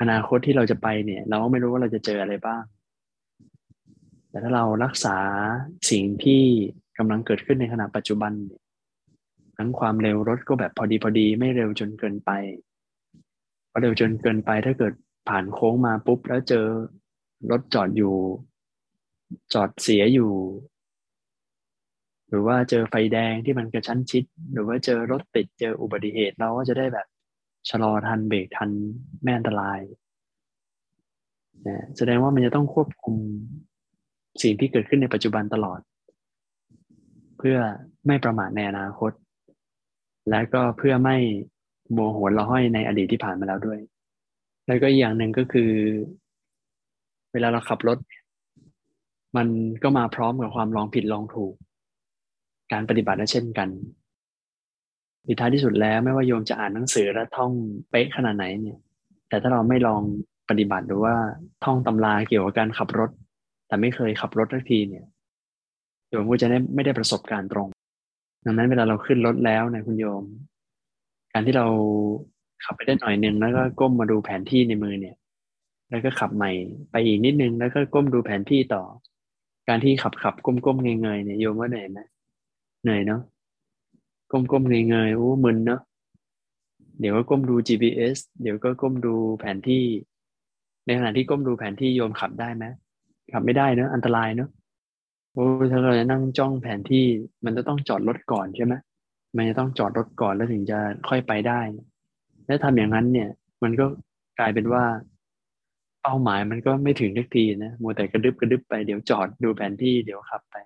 [0.00, 2.62] อนาคตที่เราจะไปเนี่ย เราก็ไม่รู้ว่าเราจะเจออะไรบ้าง
[4.30, 5.16] แต่ถ้าเรารักษา
[5.90, 6.42] สิ่งที่
[6.98, 8.32] กำลังเกิดขึ้นในขณะปัจจุบัน
[9.56, 12.30] ทั้งความเร็วรถก็แบบพอดีพอดี ไม่เร็วจนเกินไป
[13.70, 14.92] พอเร็วจนเกินไป ถ้าเกิด
[15.28, 16.66] ผ่านโค้งมาปุ๊บ แล้วเจอ
[17.50, 18.14] รถจอดอยู่
[19.54, 20.30] จอดเสียอยู่
[22.30, 27.06] หรือว่าเจอไฟแดงที่มันกระชั้นชิด หรือว่าเจอรถติดเจออุบัติเหตุเราก็จะได้แบบ
[27.70, 28.70] ชะลอทันเบรกทัน
[29.22, 29.80] แม่อันตราย
[31.66, 33.16] นะแสดงว่ามันจะต้องควบคุม
[34.42, 35.80] สิ่งที่เกิดขึ้นในปัจจุบันตลอด
[37.38, 37.56] เพื่อ
[38.06, 39.12] ไม่ประมาทในอนาคต
[40.30, 41.16] และก็เพื่อไม่
[41.92, 43.78] โมโหเราห้อยในอดีตที่ผ่านมาแล้วด้วย
[44.66, 45.70] แล้วก็อย่างหนึ่งก็คือ
[47.32, 47.98] เวลาเราขับรถ
[49.36, 49.48] มัน
[49.82, 51.54] ก็มาพร้อมกับความลองผิดลองถูก
[52.72, 53.68] การปฏิบัติและเช่นกัน
[55.24, 57.52] ในท้ายที่สุดแล้วไม่ว่าโยมจะอ่านหนังสือและท่อง
[57.90, 58.78] เป๊ะขนาดไหนเนี่ย
[59.28, 60.02] แต่ถ้าเราไม่ลอง
[60.48, 61.14] ปฏิบัติหรือว่า
[61.64, 63.10] ท่องตำราเกี่ยวกับการขับรถ
[63.66, 65.04] แต่ไม่เคยขับรถทักทีเนี่ย
[66.08, 67.68] โยมก็จะได้ไม่ได้ประสบการณ์ตรง
[68.44, 70.24] ดังนั้นเวลาเราขึ้นรถแล้วนะคุณโยม
[71.32, 71.66] การที่เรา
[72.64, 75.16] ขับไปได้หน่อยนึงแล้วก็ก้มมาดูแผนที่ในมือเนี่ย
[75.90, 76.50] แล้วก็ขับใหม่
[76.90, 78.82] ไปอีกนิดนึงแล้วก็ก้มดูแผนที่ต่อ
[79.68, 82.00] การที่ขับขับก้มก้มเงยเงยเนี่ยโยมว่าเหนื่อยไหม
[82.82, 83.22] เหนื่อยเนาะ
[84.30, 85.80] ก้มก้มเงยเงยโอ้มึนเนาะ
[87.00, 89.84] เดี๋ยวก็ก้มดู GPS เดี๋ยวก็ก้มดูแผนที่
[90.86, 92.64] ในขณะที่ก้มดูแผนที่โยมขับได้ไหม
[93.32, 94.48] ขับไม่ได้เนอะอันตรายเนอะ
[95.34, 97.04] โอ้ถ้าเราจะนั่งจ้องแผนที่
[97.44, 98.74] มันจะต้องจอดรถก่อนใช่ไหม
[99.36, 101.60] มันจะต้องจอดรถก่อนแล้วถึงจะค่อยไปได้
[102.46, 103.28] แล้วทำอย่างนั้นเนี่ย
[103.62, 103.86] มันก็
[104.38, 104.84] กลายเป็นว่า
[106.02, 110.56] เป้าหมายมันก็ไม่ถึงทักทีนะมัวแต่กระดึบกระดึบไปเดี๋ยวจอดดูแผนที่เดี๋ยวขับไป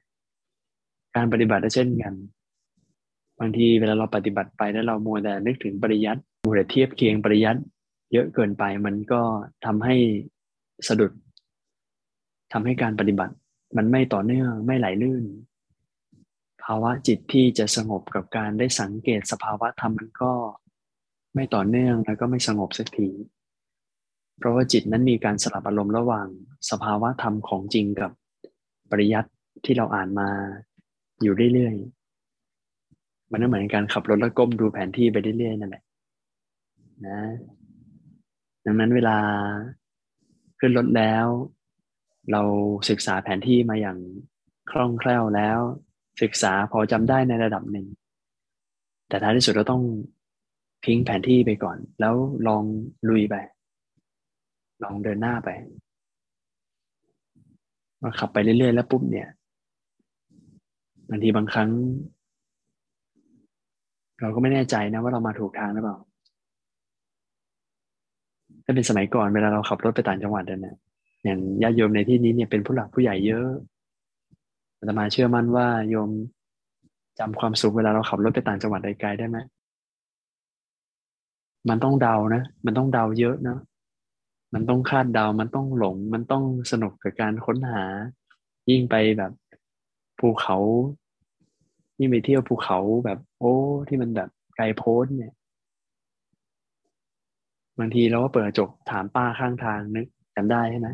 [1.17, 2.15] การปฏิบัติก็เช่นกัน
[3.41, 7.61] บางทีเวลาเราปฏิบัติไปแล้วเรามัวแต่นึกถึงปริยัติมัวแต่เทียบเคียงปริยัติ
[8.13, 9.21] เยอะเกินไปมันก็
[9.65, 9.97] ทำให้
[10.89, 11.13] สะดุด
[12.53, 13.35] ทำให้การปฏิบัติ
[13.77, 15.25] มันไม่ต่อเนื่องไม่ไหลลื่น
[16.65, 20.33] ภาวะจิตที่จะสงบกับการได้สังเกตสภาวะธรรมมันก็
[21.35, 23.09] ไม่ต่อเนื่องแล้วก็ไม่สงบสักที
[24.39, 26.29] เพราะว่าจิตนั้นมีการสลับอารมณ์ระหว่าง
[26.71, 28.11] สภาวะธรรมของจริงกับ
[28.91, 29.31] ปริยัติ
[29.65, 30.29] ที่เราอ่านมา
[31.23, 35.83] อยู่เรื่อยๆ มันก็เหมือนการขับรถแล้วก้มดูแผนที่ไปเรื่อยๆนั่นแหละ
[37.07, 37.19] นะ
[38.65, 39.19] ดังนั้นเวลา
[40.59, 41.27] ขึ้นรถแล้ว
[42.33, 42.43] เรา
[42.91, 43.99] ศึกษาแผนที่มาอย่าง
[44.71, 45.59] คล่องแคล่วแล้ว
[46.23, 47.87] ศึกษาพอจำได้ในระดับหนึ่ง
[49.09, 49.83] แต่ท้ายที่สุดเราต้อง
[50.87, 52.15] ทิ้งแผนที่ไปก่อน แล้ว
[52.47, 52.63] ลอง
[53.09, 53.35] ลุยไป
[54.83, 55.51] ลองเดินหน้าไป
[58.03, 61.71] มาขับไปเรื่อยๆแล้วปุ๊บเนี่ยางทีบางครั้ง
[64.21, 65.97] เราก็ไม่แน่ใจนะว่าเรามาถูกทางหรือเปล่า
[68.65, 70.77] ถ้าเป็นสมัยก่อนเวลาเราขับรถไปต่างจังหวัดเนี่ย
[71.25, 73.49] อย่างญาติโยมในที่นี้เนี่ยเป็นผู้หลักผู้ใหญ่เยอะ
[74.79, 76.11] อาตมาเชื่อมั่นว่าโยม
[77.19, 79.39] จำความสุขเวลาเราขับรถไปต่างจังหวัดไกลๆได้ไหม
[81.69, 83.59] มันต้องเดานะ มันต้องเดาเยอะนะ
[84.55, 87.85] มันต้องคาดเดา มันต้องหลง มันต้องสนุกกับการค้นหา
[88.71, 89.33] ยิ่งไปแบบ
[90.19, 90.57] ภูเขา
[91.99, 93.55] ยิ่งไปเที่ยวภูเขาแบบโอ้
[93.89, 95.35] ที่มันแบบไกลโพ้นเนี่ย
[97.79, 100.89] บางทีเราก็เปิดกระจกถามป้าข้างทางนึกจำได้ใช่ไหม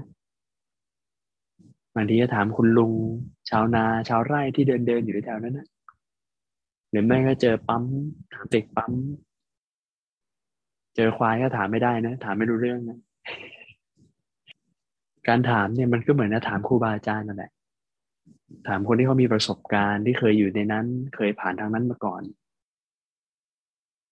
[1.96, 2.92] บางทีก็ถามคุณลุง
[3.50, 5.66] ชาวนา ชาวไร่ที่เดินเดินอยู่แถวนั้นนะ
[6.90, 7.82] หรือไม่ก็เจอปั๊ม
[8.32, 8.92] ถามเด็กปั๊ม
[10.96, 12.98] เจอควายก็ถามไม่ได้นะ ถามไม่รู้เรื่องนะ
[15.28, 17.50] การถามเนี่ยมันก็เหมือนนะถามครูบาอาจารย์นั่นแหละ
[18.68, 22.23] ถามคนที่เขามีประสบการณ์ที่เคยอยู่ในนั้น เคยผ่านทางนั้นมาก่อน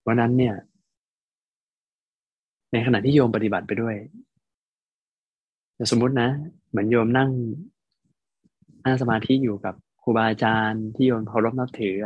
[0.07, 0.55] วันนั้นเนี่ย
[2.73, 3.95] ในขณะที่โยมปฏิบัติไปด้วย
[5.91, 6.29] สมมตินะ
[6.71, 7.31] เหมือนโยมนั่ง
[8.85, 11.97] นั่งสมาธิอยู่กับครูบาอาจารย์ที่โยมเคารพนับถือ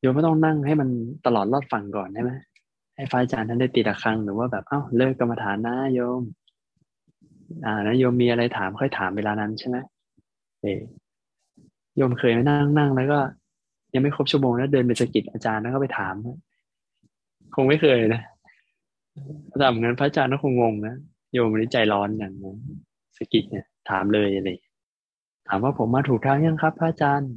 [0.00, 0.88] โยมไม่ต้องนั่งให้มัน
[1.26, 2.32] ตลอดรอดฝั่งก่อนใช่ไหม
[2.96, 6.22] ให้ฟ้าอาจารย์ท่านได้ตีตะครังหรือว่าแบบเอ้าเลิกกรรมฐานนะโยม
[7.64, 9.76] อ่านะโยมมีอะไรถามค่อยถามเวลานั้นใช่ไหม
[11.96, 13.18] โยมเคยนั่งนั่งแล้วก็
[13.94, 16.14] ยังไม่ครบชั่วโมงแล้วเดินไปสกิดอาจารย์แล้วก็ไปถาม
[17.54, 18.22] คงไม่เคยนะ
[19.50, 20.94] ถ้าทำงั้นพระอาจารย์ก็คงงงนะ
[21.32, 22.56] โยมนี้ใจร้อนอย่างนั้น
[23.16, 24.48] สกิดเนี่ย ถามเลยอะไร
[25.48, 27.32] ถามว่าผมมาถูกทางยังครับ พระอาจารย์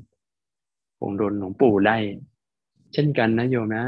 [1.02, 1.98] ผมโดนหลวงปู่ไล่
[2.94, 3.86] เช่นกันนะโยมนะ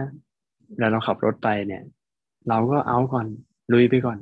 [0.77, 1.83] แล้วเราขับรถไปเนี่ย
[2.49, 3.27] เราก็เอาก่อน
[3.73, 4.19] ลุยไปก่อน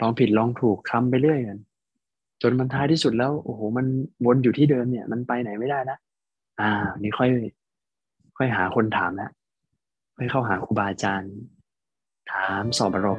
[0.00, 1.58] ลองผิดลองถูกคำไปเรื่อยกัน
[2.42, 3.86] จนมันท้ายที่สุดแล้วโอ้โหมัน
[4.26, 5.98] วนอยู่ที่เดิมเนี่ย มันไปไหนไม่ได้นะ
[6.60, 7.30] อ่า นี่ค่อย
[8.36, 9.30] ค่อยหาคนถามแล้ว
[10.16, 11.32] ค่อยเข้าหาครูบาอาจารย์
[12.32, 13.18] ถามสอบปรบ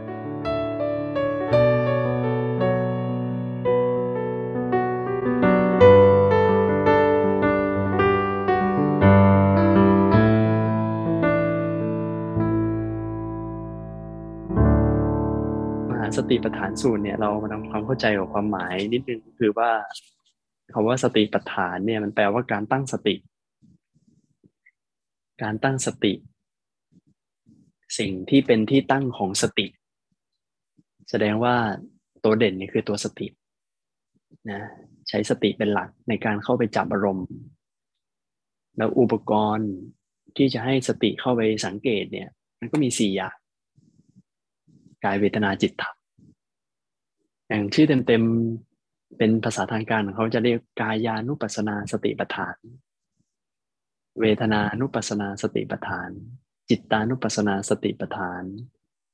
[16.32, 19.70] ติปัฏฐานสูตรเนี่ยเรามาทำความเข้าใจกับความหมายนิดนึงคือว่า
[20.74, 23.16] คาว่าสติปัฏฐานเนี่ยมันแปลว่าการตั้งสติ
[25.44, 26.14] การตั้งสติ
[28.00, 29.68] สิ่งที่เป็นที่ตั้งของสติ
[31.10, 31.56] แสดงว่า
[32.24, 33.28] ตัวเด่นนี่คือตัวสติ
[34.52, 34.62] นะ
[35.10, 37.28] ใช้สติเป็นหลักในการเข้าไปจับอารมณ์
[38.78, 39.70] แล้วอุปกรณ์
[40.38, 43.36] ที่จะให้สติเข้าไปสังเกตเนี่ย มันก็มีสี่อย่าง
[45.04, 45.99] กายเวทนาจิตธรรม
[47.50, 52.58] อย่างชื่อเต็มๆเป็นภาษาทางการเขาจะเรียกกายานุปัสนาสติปัฏฐาน
[54.20, 56.10] เวทนานุปัสนาสติปัฏฐาน
[56.70, 58.44] จิตตานุปัสนาสติปัฏฐาน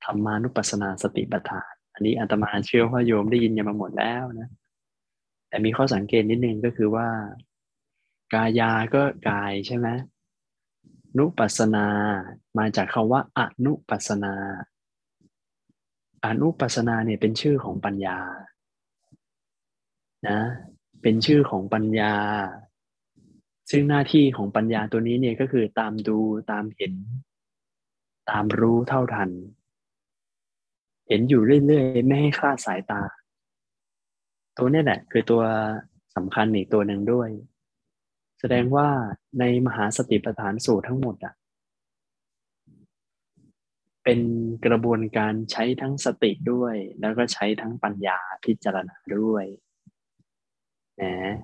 [0.04, 4.50] ธรรมานุปัสนาสติปัฏฐาน อันนี้อาตมาเชื่อว่าโยมได้ยินยังมาหมดแล้วนะ
[5.50, 7.08] แต่มีข้อสังเกตนิดนึงก็คือว่า
[8.34, 9.88] กายาก็กายใช่ไหม
[11.18, 11.88] นุปัสนา
[12.58, 14.34] มาจากคาว่าอนุปัสนา
[16.26, 18.18] อนุปัสนาเนี่ยเป็นชื่อของปัญญา
[20.28, 20.40] นะ
[21.02, 22.14] เป็นชื่อของปัญญา
[23.72, 26.18] ซึ่งหน้าที่ของปัญญาตัวนี้เนี่ยก็คือตามดู
[26.52, 26.94] ตามเห็น
[28.30, 29.30] ตามรู้เท่าทัน
[31.08, 33.02] เห็นอยู่เรื่อยๆ ไม่ให้คลาดสายตา
[34.58, 35.44] ตัวนี้แหละ คือตัว
[36.16, 37.30] สำคัญอีกตัวหนึ่งด้วย
[38.40, 38.88] แสดงว่า
[39.40, 41.34] ในมหาสติปัฏฐานสูตรทั้งหมดอะ
[44.06, 44.20] เป็น
[44.66, 49.46] กระบวนการใช้ทั้งสติด้วย แล้วก็ใช้ทั้งปัญญาพิจารณาด้วย
[51.02, 51.36] นะ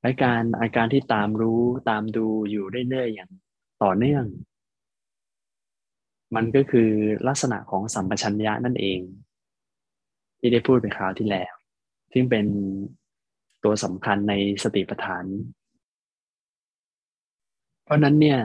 [0.00, 3.30] และการอาการที่ตามรู้ตามดูอยู่เรื่อยๆอย่าง
[3.82, 4.24] ต่อเนื่อง
[6.36, 6.90] มันก็คือ
[7.28, 9.00] ลักษณะของสัมปชัญญะนั่นเอง
[10.38, 11.52] ที่ได้พูดไปคราวที่แล้ว
[12.12, 12.46] ซึ่งเป็น
[13.64, 15.24] ตัวสำคัญในสติปัฏฐาน
[17.84, 18.40] เพราะนั้นเนี่ย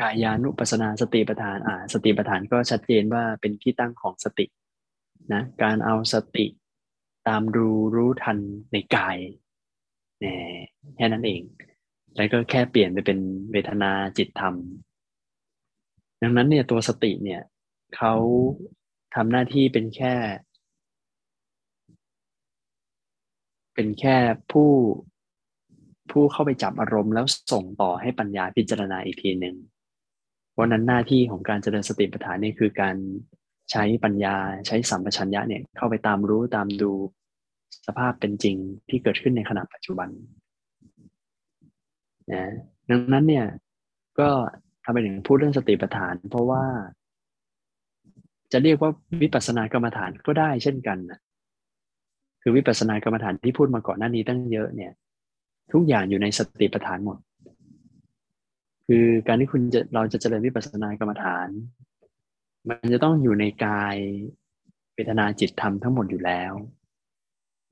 [0.00, 4.46] กายานุปัสนาสติปัฏฐานอ่าสติปัฏฐานก็ชัดเจนว่าเป็นที่ตั้งของสติ
[5.32, 6.46] นะการเอาสติ
[7.28, 8.38] ตามรู้รู้ทัน
[8.72, 9.16] ในกาย
[10.20, 10.38] เนี่ย
[10.96, 11.42] แค่นั้นเอง
[12.16, 13.18] แล้วก็แค่เปลี่ยนไปเป็น
[13.52, 14.54] เวทนาจิตธรรม
[16.22, 17.42] ดังนั้นเนี่ยตัวสติเนี่ย
[17.96, 18.14] เขา
[19.14, 20.14] ทำหน้าที่เป็นแค่
[23.74, 24.16] เป็นแค่
[24.52, 24.70] ผู้
[26.10, 29.56] ผู้เข้าไปจับอารมณ์แล้วส่งต่อให้ปัญญาพิจารณาอีกทีหนึ่ง
[30.60, 32.96] ราะนั้นหน้าที่ของการเจริญสติปัฏฐานนี่คือการ
[33.70, 34.36] ใช้ปัญญา
[34.66, 36.92] ใช้สัมปชัญญะเนี่ยเข้าไปตามรู้ตามดู
[37.86, 38.56] สภาพเป็นจริง
[38.88, 40.08] ที่เกิดขึ้นในขณะปัจจุบัน
[42.32, 42.52] นะ
[42.90, 43.46] ดังนั้นเนี่ย
[44.20, 44.28] ก็
[44.84, 46.64] ทำไปถึงพูดเรื่องสติปัฏฐาน เพราะว่า
[48.52, 48.90] จะเรียกว่า
[49.22, 51.18] วิปัสสนากรรมฐานก็ได้เช่นกันนะ
[52.42, 54.92] คือวิปัสสนากรรมฐานที่พูดมาก่อนหน้านี้ตั้งเยอะเนี่ย
[55.72, 57.18] ทุกอย่างอยู่ในสติปัฏฐานหมด
[58.92, 61.48] คือการที่คุณจะเราจะเจริญวิปัสสนากรรมฐาน
[62.68, 63.96] มันจะต้องอยู่ในกาย
[64.94, 66.52] เวทนาจิตธรรมทั้งหมดอยู่แล้ว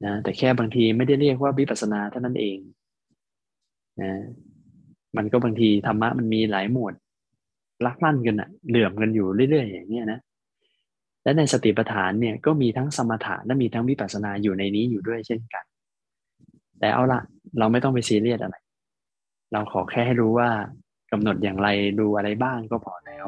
[0.04, 2.58] นะแต่แค่บางทีไม่ได้เรียกว่าวิปัสสนาเท่านั้นเอง
[4.02, 4.12] นะ
[5.16, 6.94] มันก็บางทีธรรมะมันมีหลายหมวด
[7.86, 10.20] ลักลั่นกันอะเหลื่อมกันอยู่เรื่อยๆอย่างเงี้ยนะ
[11.22, 15.64] และในสติปัฏฐานเนี่ยก็มีทั้งสมถะและมีทั้งวิปัสสนาอยู่ในนี้อยู่ด้วยเช่นกัน
[16.78, 17.20] แต่เอาละ
[17.58, 18.56] เราไม่ต้องไปซีเรียสอะไร
[19.52, 20.50] เราขอแค่ให้รู้ว่า
[21.12, 21.68] กำหนดอย่างไร
[22.00, 23.26] ดูอะไรบ้างก็พอแล้ว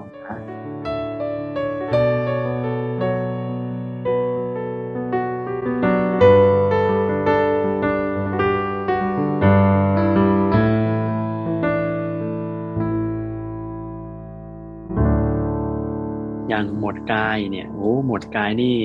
[16.49, 18.79] อย่างหมดกายเนี่ยโอ้หมดกายนี่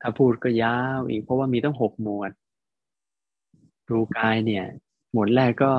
[0.00, 2.30] ถ้าพูดก็ยาวอีกเพราะว่ามีต้องหกหมวด
[3.88, 4.64] ดูกายเนี่ย
[5.12, 5.72] หมวดแรกก็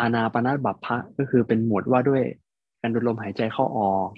[0.00, 2.24] อานาปนาบัพพะก็คือเป็นหมวดว่าด้วย
[2.80, 4.08] การดูลมหายใจเข้าออก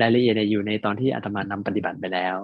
[0.00, 2.36] รายละเอียดอยู่ในตอนที่อาตมานำปฏิบัติไปแล้ว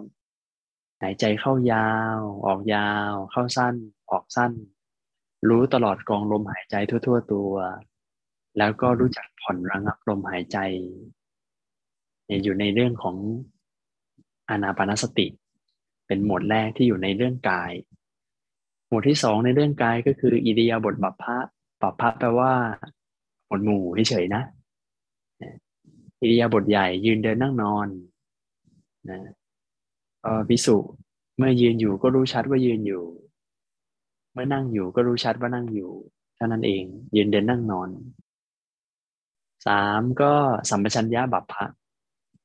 [1.02, 3.74] หายใจเข้ายาว ออกยาว เข้าสั้น
[4.10, 4.52] ออกสั้น
[5.48, 7.52] รู้ตลอดกองลมหายใจทั่ว ๆ ตัว
[8.58, 10.58] แล้วก็รู้จักผ่อนระงับลมหายใจ
[12.44, 13.16] อยู่ในเรื่องของ
[14.50, 15.26] อานาปานสติ
[16.06, 17.72] เป็นหมวดแรกที่อยู่ในเรื่องกาย
[18.88, 21.36] หมวดที่สองในเรื่องกายก็คืออิเดียบทบัพพะ
[21.82, 22.52] บัพพะแปลว่า
[23.46, 24.42] หมวดหมู่เฉยๆนะ
[26.20, 27.86] อิเดียบทใหญ่ยืนเดินนั่งนอน
[29.10, 29.20] นะ
[30.48, 30.76] พิสุ
[31.36, 33.04] เมื่อยืนอยู่ก็รู้ชัดว่ายืนอยู่
[34.32, 35.90] เมื่อนั่งอยู่ก็รู้ชัดว่านั่งอยู่
[36.36, 36.84] เท่านั้นเอง
[37.16, 37.88] ยืนเดินนั่งนอน
[39.66, 40.32] สามก็
[40.70, 41.64] สัมปชัญญะบัพพะ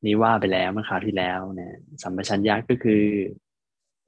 [0.06, 1.74] นี่ว่าไปแล้วเมื่อคราวที่แล้วเนี่ย
[2.04, 3.04] สัมปชัญญะก็คือ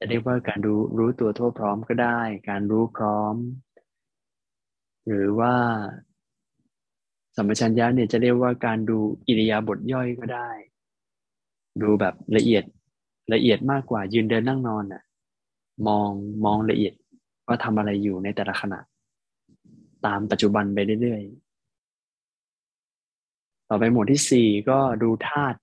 [0.06, 3.36] จะเรียกว่าการรู้รู้ตัวทั่วพร้อมก็ได้ การรู้พร้อม
[5.08, 5.56] หรือว่า
[7.36, 8.98] สัมปชัญญะเนี่ยจะเรียกว่าการดู
[9.28, 10.50] อิริยาบถย่อยก็ได้
[11.82, 12.64] ดูแบบละเอียด
[13.34, 15.04] ละเอียดมากกว่ายืนเดินนั่งนอนน่ะ
[15.88, 16.10] มอง
[16.46, 16.94] มองละเอียด
[17.48, 18.80] ว่าทำอะไรอยู่ในแต่ละขณะ
[20.06, 25.58] ตามปัจจุบันไปเรื่อยๆต่อไปหมวดที่สี่ก็ดูธาตุ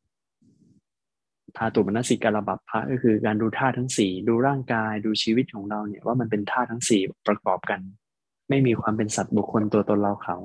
[1.57, 7.81] ธาตุมนสิกาลบัพพะก็คือการดูธาตุทั้งสี่ดูร่างกายดูชีวิตของเราเนี่ยว่ามันเป็นธาตุทั้งสี่ประกอบกัน
[8.49, 10.37] ไม่มีความเป็นสัตว์บุคคลตัวตนเราเขา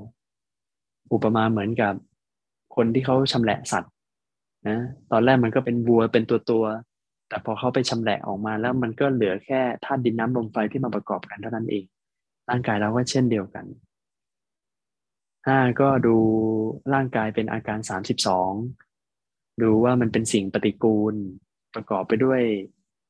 [1.14, 1.94] อุปมาเหมือนกับ
[2.76, 3.92] คนที่เขาชำแหละสัตว์
[4.68, 4.80] นะ
[5.12, 6.66] ตอนแรกมันก็เป็นวัวเป็นตัวตัว
[7.30, 11.86] แต่พอเขาไปชำแหละออกมาแล้วมันก็เหลือแค่ธาตุดินน้ำลมไฟที่มาประกอบกันเท่านั้นเอง
[12.50, 13.66] ร่างกายเราก็เช่นเดียวกัน
[15.48, 16.16] ห้าก็ดู
[16.94, 18.52] ร่างกายเป็นอาการสามสิบสอง
[19.62, 21.16] ดูว่ามันเป็นสิ่งปฏิกูล
[21.76, 22.42] ประกอบไปด้วย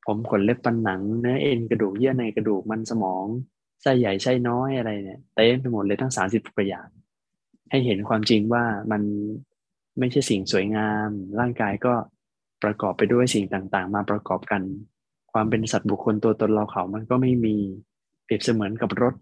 [0.06, 3.24] ผมขนเล็บปันหนังเนื้อเอ็นกระดูกเยื่อในกระดูกมันสมอง
[3.82, 6.88] ไส้ใหญ่ไส้น้อยอะไรเนี่ยเต็มไปหมดเลยทั้งสามสิบประอย่าง
[7.70, 9.02] ให้เห็นความจริงว่ามัน
[9.98, 11.08] ไม่ใช่สิ่งสวยงาม
[11.40, 11.94] ร่างกายก็
[12.62, 14.62] ประกอบไปด้วยสิ่งต่างๆ มาประกอบกัน
[15.32, 17.56] ความเป็นสัตว์บุคคลตัวตนเราเขามันก็ไม่มี
[18.24, 19.14] เปรียบเสมือนกับรถ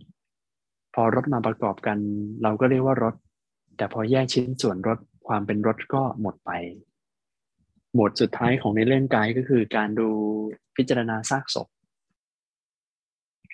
[0.94, 1.98] พอรถมาประกอบกัน
[2.42, 3.14] เราก็เรียกว่ารถ
[3.76, 4.98] แต่พอแยกชิ้นส่วนรถ
[5.28, 6.50] ความเป็นรถก็หมดไป
[7.96, 10.08] หมดสุดท้ายของในเรื่องกายก็คือการดู
[10.76, 11.68] พิจารณาซากศพ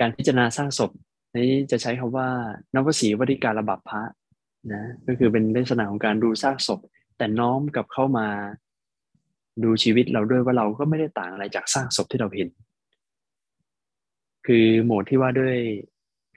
[0.01, 0.91] การพิจารณาซากศพ
[1.37, 2.29] นี้จะใช้คาว่า
[2.75, 4.03] นวสีวริการระบับพระ
[4.73, 6.81] นะก็คือเป็นลักษณะของการดูซากศพ
[7.17, 8.27] แต่น้อมกับเข้ามา
[9.65, 12.49] ดูชีวิตเราด้วยว่าเราก็ไม่ได้ต่างอะไรจากซากศพที่เราเห็น
[14.47, 15.57] คือโหมดที่ว่าด้วย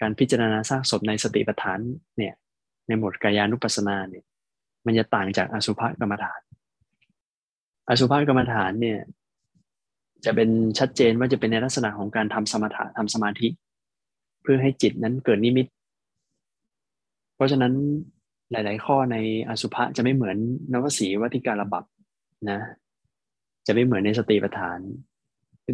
[0.01, 1.79] การพิจารณาซากศพในสติปัฏฐาน
[2.17, 2.33] เนี่ย
[2.87, 4.25] ในโหมดกายานุปัสสนาเนี่ย
[4.85, 6.39] มันจะต่างจากอสุภกรรมฐาน
[7.89, 8.99] อสุภกรรมฐานเนี่ย
[10.25, 13.47] จะเป็นชัดเจนว่าจะเป็นในลักษณะของการทำสมถะทำสมาธิ
[14.41, 15.67] เพื่อให้จิตนั้นเกิดนิมิต
[17.35, 17.73] เพราะฉะนั้น
[18.51, 19.17] หลาย ๆ ข้อใน
[19.49, 20.37] อสุภะจะไม่เหมือน
[20.73, 21.83] นวสีวัติการระบับ
[22.49, 22.59] นะ
[23.67, 24.79] จะไม่เหมือนในสติปัฏฐาน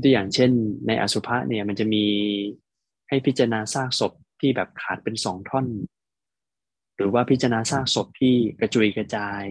[0.04, 0.52] ตัวอย่างเช่น
[0.88, 2.06] ในอสุภะเนี่ยมันจะมี
[3.10, 5.66] ให้พิจารณาซากศพที่แบบขาดเป็นสองท่อน
[6.96, 9.44] หรือว่าพิจารณาซากศพที่กระจุยกระจาย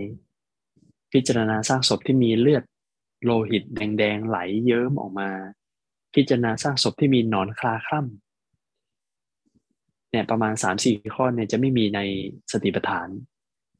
[1.12, 2.64] พิจารณาซากศพที่มีเลือด
[3.24, 5.28] โลหิตแดงๆไหลเยิ้มออกมา
[6.14, 12.00] พิจารณาซากศพที่มีหนอนคลาคล่ำเนี่ยประมาณสามสี่ข้อเนี่ยจะไม่มีใน
[12.52, 13.08] สติปัฏฐาน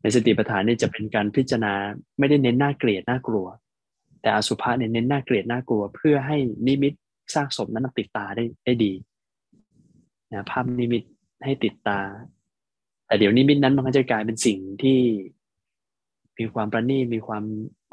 [0.03, 1.74] ในสติปัฏฐานเนี่ยจะเป็นการพิจารณา
[2.18, 3.47] ไม่ได้เน้นหน้าเกลียดหน่ากลัว
[4.20, 6.93] แต่อสุภะเนี่ยเน้นหน้าเกลียดหน่ากลัว เพื่อให้นิมิต
[7.35, 8.93] สร้างศพนั้นติดตาได้ได้ดี
[10.33, 11.03] นะภาพนิมิต
[11.45, 12.01] ให้ติดตา
[13.07, 14.99] แต่เดี๋ยวนิมิตนั้นมันก็จะกลายเป็นสิ่งที่
[16.39, 17.45] มีความประณีตมีความ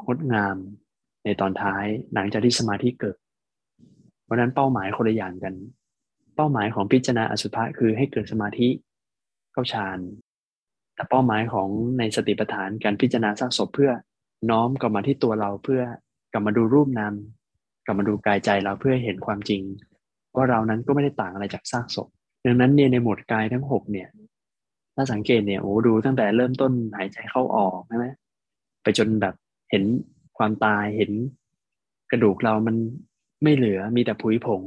[0.06, 0.56] งดงาม
[1.24, 1.84] ในตอนท้าย
[2.14, 3.16] หลังจากที่สมาธิเกิด
[4.24, 5.54] เพราะนั้นเป้าหมายคนละอย่างกัน
[6.36, 8.68] เป้าหมายของพิจารณาอสุภะคือให้เกิดสมาธิ
[9.52, 9.98] เข้าฌาน
[10.94, 11.68] แต่เป้าหมายของ
[11.98, 13.90] ในสติปัฏฐานการพิจารณาสร้างศพเพื่อ
[14.50, 15.82] น้อมกลับมาที่ตัวเราเพื่อ
[16.32, 17.14] กลับมาดูรูปนาม
[17.86, 19.62] กลับมาดูกายใจเราเพื่อเห็นความจริง
[20.34, 22.08] ว่าเรานั้นก็ไม่ได้ต่างอะไรจากซากศพ
[22.46, 24.08] ดังนั้นเนี่ยในหมวดกายทั้งหกเนี่ย
[24.94, 28.06] ถ้าสังเกตเนี่ยโอ้ดูตั้งแต่เริ่มต้นหายใจเข้าออกใช่ไหม
[28.86, 29.34] ไปจนแบบ
[29.70, 29.84] เห็น
[30.38, 31.12] ความตายเห็น
[32.10, 32.76] กระดูกเรามัน
[33.42, 34.62] ไม่เหลือมีแต่ผุยผง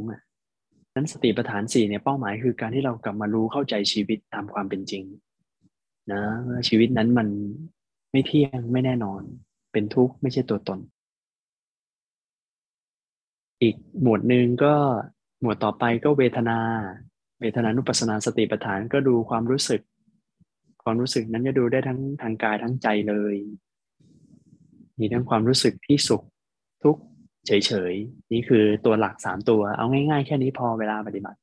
[0.95, 5.03] นั้นสติปัฏฐานสี่เนี่ยเป้าหมายคือการที่เรากลับมารู้เข้าใจชีวิตตามความเป็นจริง
[6.11, 7.28] นะว่าชีวิตนั้นมัน
[8.11, 9.22] ไม่เที่ยงไม่แน่นอน
[9.74, 10.80] เป็นทุกข์ไม่ใช่ตัวตน
[13.61, 14.74] อีกหมวดหนึ่งก็
[15.41, 16.59] หมวดต่อไปก็เวทนา
[17.41, 19.82] เวทนานุปัสสนาสติปัฏฐานก็ดูความรู้สึก
[20.84, 23.36] ความรู้สึกนั้นจะดูได้ทั้งทางกายทั้งใจเลย
[25.00, 26.24] มีทั้งความรู้สึกที่สุข
[26.84, 27.02] ทุกข์
[27.47, 27.52] เฉ
[27.91, 31.39] ยๆ นี่คือตัวหลักสามตัว เอาง่ายๆ แค่นี้พอเวลาปฏิบัติ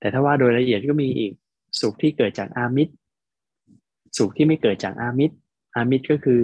[0.00, 1.32] แต่ถ้าว่าโดยละเอียดก็มีอีก
[1.80, 2.92] สุขที่เกิดจากอามิตร
[4.18, 5.34] สุขที่ไม่เกิดจากอามิตร
[5.74, 6.42] อามิตรก็คือ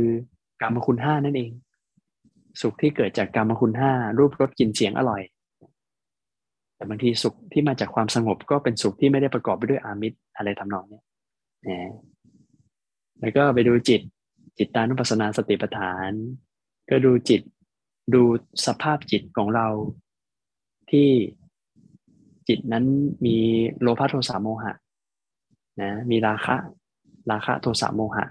[0.62, 1.50] กรรมคุณห้านั่นเอง
[2.62, 5.22] สุขที่เกิดจากกรรมคุณห้ารูปรสกลิ่นเสียงอร่อย
[6.76, 11.00] แต่บางทีสุขที่มาจากความสงบก็เป็นสุขที่ไม่ได้ประกอบไปด้วยอามิตรอะไรทำนองนี้
[11.68, 11.90] นะ
[13.20, 14.00] แล้วก็ไปดูจิต
[14.58, 16.10] จิตตานุปัสสนาสติปัฏฐาน
[16.90, 17.40] ก็ดูจิต
[18.14, 18.22] ดู
[18.66, 19.68] สภาพจิตของเรา
[20.90, 21.08] ที่
[22.48, 22.84] จิตนั้น
[23.26, 23.36] มี
[23.80, 24.72] โลภะโทสะโมหะ
[25.82, 26.56] นะมีราคะ
[27.30, 28.24] ราคะโทสะโมหะ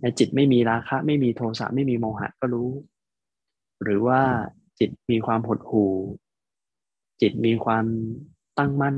[0.00, 2.68] ในจิตไม่มีราคะไม่มีโทสะไม่มีโมหะก็รู้
[3.82, 4.20] หรือว่า
[4.78, 5.92] จิตมีความหดหู่
[7.20, 7.84] จิตมีความ
[8.58, 8.96] ตั้งมั่น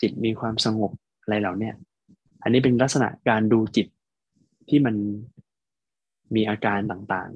[0.00, 1.70] จิตมีความสงบอะไรเหล่านี้
[2.42, 3.86] อันนี้เป็นลักษณะการดูจิต
[4.68, 4.94] ที่มัน
[6.34, 7.30] มีอาการต่าง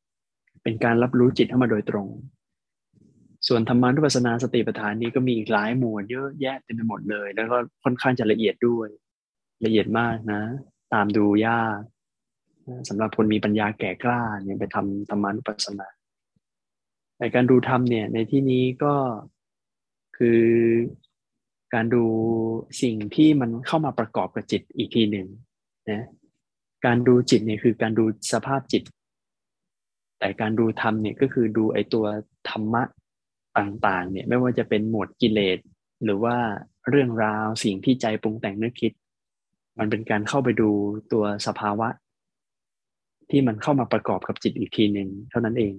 [0.00, 2.08] ๆ เป็นการรับรู้จิตเข้ามาโดยตรง
[3.48, 8.88] ส่วนธรรมานุปัสสนาสติปัฏฐานนี้ก็มีอีกหลายหมวดเยอะแยะเต็มไปหมดเลย แล้วก็ค่อนข้างจะละเอียดด้วย
[9.64, 10.42] ละเอียดมากนะ
[10.92, 11.78] ตามดูยาก
[12.88, 15.88] สำหรับคนมีปัญญาแก่กล้าเนี่ยไปทำธรรมานุปัสสนา
[17.18, 18.94] แต่การดูธรรมเนี่ยในที่นี้ก็
[20.18, 20.42] คือ
[21.74, 22.04] การดู
[22.82, 25.26] สิ่งที่มันเข้ามาประกอบกับจิตอีกทีหนึ่ง
[25.90, 26.04] นะ
[26.86, 28.82] การดูจิตเนี่ยคือการดูสภาพจิต
[30.18, 32.04] แต่การดูธรรมเนี่ยก็คือดูไอตัว
[32.48, 32.82] ธรรมะ
[33.58, 35.58] ต่างๆ เนี่ยไม่ว่าจะเป็นหมวดกิเลส
[36.04, 36.36] หรือว่า
[36.90, 38.92] เรื่องราวสิ่งที่ใจปรุงแต่งนึกคิด
[39.78, 40.70] มันเป็นการเข้าไปดู
[41.12, 41.88] ตัวสภาวะ
[43.30, 45.74] ที่มันเข้ามาประกอบกับจิตอีกทีหนึ่งเท่านั้นเอง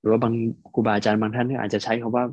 [0.00, 0.34] หรือว่าบาง
[0.74, 2.24] ครูบาอาจารย์บางท่านอาจจะใช้คาว่า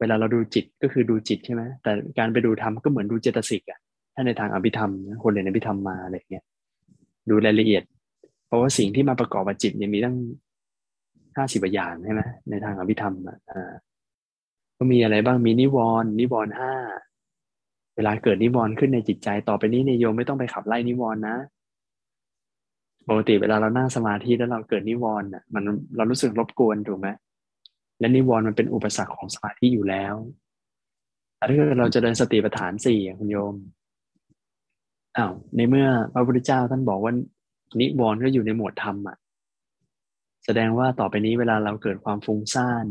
[0.00, 3.80] เวลาเราดูจิตก็คือดูจิตใช่ไหมแต่การไปดูธรรมก็เหมือนดูเจตสิกอะ
[4.14, 4.90] ถ้าในทางอภิธรรม
[5.22, 6.44] คนเรียนอภิธรรมมาอะไรเงี้ย
[7.28, 7.82] ดูรายละเอียด
[8.46, 10.16] เพราะว่าสิ่งที่มาประกอบกับจิตเนี่ยมีตั้ง
[11.36, 13.72] ห้าสิบอย่างใช่ไหมในทางอภิธรรมอ่า
[14.76, 16.74] ก็มีอะไรบ้างมีนิวรณ์นิวรณ์ห้า
[17.96, 21.36] เวลาเกิดนิวรณ์ขึ้นในจิตใจต่อไปนี้ในโยมไม่ต้องไปขับไล่นิวรณ์นะ
[23.08, 25.62] ปกติเวลาเรานั่งสมาธิแล้วเราเกิดนิวรณ์อะมัน
[25.96, 27.08] เรารู้สึกรบกวนถูกไหม
[28.00, 30.14] และนิวรณ์มันเป็นอุปสรรคของสมาธิอยู่แล้ว
[31.48, 33.54] ถ้าเกิดเราจะเดินสติปัฏฐานสี่คุณโยม
[35.16, 37.12] อ้าวในเมื่อพระพุทธเจ้าท่านบอกว่า
[37.80, 39.16] นิวรณ์ก็อยู่ในหมวดธรรมอะ
[40.44, 42.86] แสดงว่าต่อไปนี้เวลาเราเกิดความฟุ้งซ่าน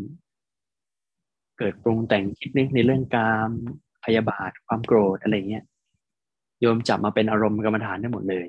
[1.59, 3.49] เกิดปรุงแต่งคิดนึกในเรื่องการ
[4.05, 5.65] พยาบาทความโกรธอะไรเงี้ย
[6.61, 8.47] โยมจับมาเป็นอารมณ์กรรมฐานได้หมดเลย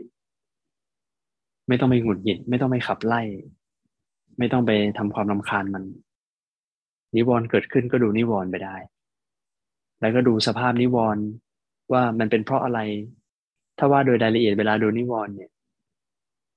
[1.69, 3.23] ไม่ต้องไปหงุดหงิดไม่ต้องไปขับไล่
[4.39, 5.85] ไม่ต้องไปทำความรำคาญมัน
[7.17, 8.77] นิวรณ์เกิดขึ้นก็ดูนิวรณ์ไปได้
[10.01, 11.25] แล้วก็ดูสภาพนิวรณ์
[11.93, 12.81] ว่ามันเป็นเพราะอะไร
[13.79, 15.51] ถ้าว่าโดยรายละเอียดเวลาดูนิวรณ์เนี่ย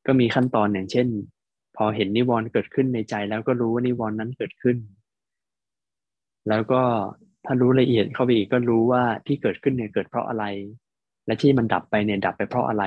[0.05, 1.07] ก็มีขั้นตอนอย่างเช่น
[1.78, 4.78] พอเห็นนิวรณ์เกิดขึ้นในใจ แล้วก็รู้ว่านิวรณ์นั้นเกิดขึ้น
[6.49, 6.82] แล้วก็
[7.45, 10.45] ถ้ารู้ละเอียดเข้าไปอีกก็รู้ว่าที่เกิดขึ้นเนี่ยเกิดเพราะอะไร
[11.26, 12.84] และที่มันดับไปเนี่ยดับไปเพราะอะไร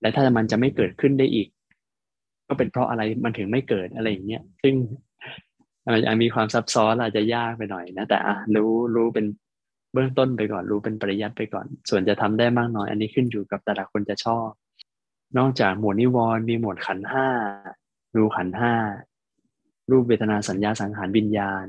[0.00, 1.48] และถ้ามันจะไม่เกิดขึ้นได้อีก
[2.48, 4.74] ก็เป็นเพราะอะไรมันถึงไม่เกิดอะไรอย่างเงี้ยซึ่ง
[5.84, 9.26] อาจจะมีความซับซ้อนอาจจะยากไปหน่อยนะแต่อะรู้รู้เป็น
[9.92, 14.48] เบื้องต้นไปก่อนรู้เป็นปริยัติไปก่อน ส่วนจะทำได้มากน้อย อันนี้ขึ้นอยู่กับแต่ละคนจะชอบ
[15.38, 17.28] นอกจากหมวดนิวรณ์มีหมวดขันห้า
[18.16, 18.74] รูขันห้า
[19.90, 21.66] รูปเวทนาสัญญาสังขารวิญญาณ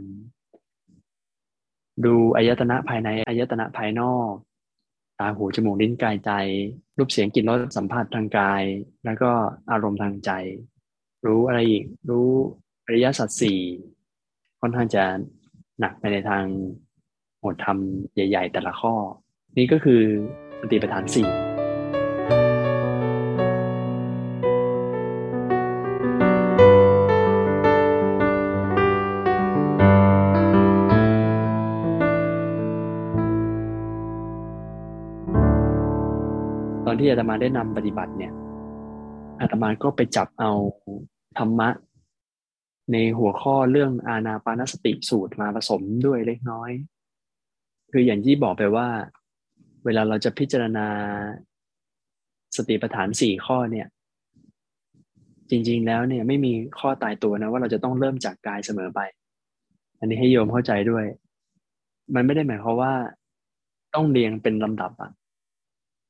[2.06, 4.32] ดูอายตนะภายในอายตนะภายนอก
[5.20, 6.32] ตาหูจมูกลิ้นกายใจ
[6.98, 8.64] รูปเสียงกลิ่นรสสัมผัสทางกาย
[9.06, 9.32] แล้วก็
[9.72, 10.32] อารมณ์ทางใจ
[11.26, 12.28] รู้อะไรอีก รู้
[12.86, 13.60] อริยสัจสี่
[14.62, 15.04] ค่อนข้างจะ
[15.80, 16.46] หนักไปในทาง
[17.42, 17.78] หมดธรรม
[18.14, 18.94] ใหญ่ ๆ แต่ละข้อ
[19.58, 20.02] นี่ก็คือ
[20.62, 21.30] สติปัฏฐานสี่
[37.00, 38.34] ที่อาตมาได้นำปฏิบัติเนี่ย
[39.42, 40.52] อาตมาก็ไปจับเอา
[41.38, 41.70] ธรรมะ
[42.92, 46.72] ในหัวข้อเรื่องอาณาปานสติสูตรมาผสมด้วยเล็กน้อย
[47.92, 48.88] คืออย่างที่บอกไปว่า
[49.86, 50.88] เวลาเราจะพิจารณา
[52.56, 53.88] สติปัฏฐานสี่ข้อเนี่ย
[55.50, 59.00] จริง ๆ แล้วเนี่ยไม่มีข้อตายตัวนะว่าเราจะต้องเริ่มจากกายเสมอไป
[60.00, 61.06] อันนี้ให้โยมเข้าใจด้วย
[62.16, 62.94] มันไม่ได้หมายความว่า
[63.96, 65.12] ต้องเรียงเป็นลำดับอะ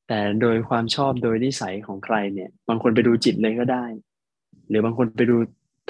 [0.07, 3.85] แต่โดยความชอบโดยนิสัยของใครเนี่ย บางคนไปดูจิตเลยก็ได้
[4.69, 5.37] หรือบางคนไปดู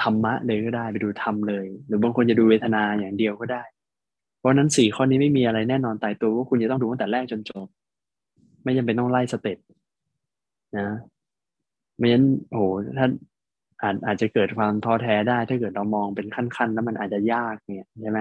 [0.01, 3.63] ธรรมะเลยก็ได้ ไปดูธรรมเลย หรือบางคนจะดูเวทนาอย่างเดียวก็ได้
[4.39, 7.67] เพราะนั้นสี่ข้อนี้ไม่มีอะไรแน่นอนตายตัวว่าคุณจะต้องดูตั้งแต่แรกจนจบ
[8.63, 9.57] ไม่จำเป็นต้องไล่สเต็ป
[10.77, 10.89] นะ
[11.97, 12.63] ไม่งั้นโอ้
[12.97, 13.07] ถ้า
[13.81, 18.19] อาจอาจจะเกิดความท้อแท้ได้ ถ้าเกิดเรามองเป็นขั้นๆ แล้วมันอาจจะยากเนี่ยใช่ไหม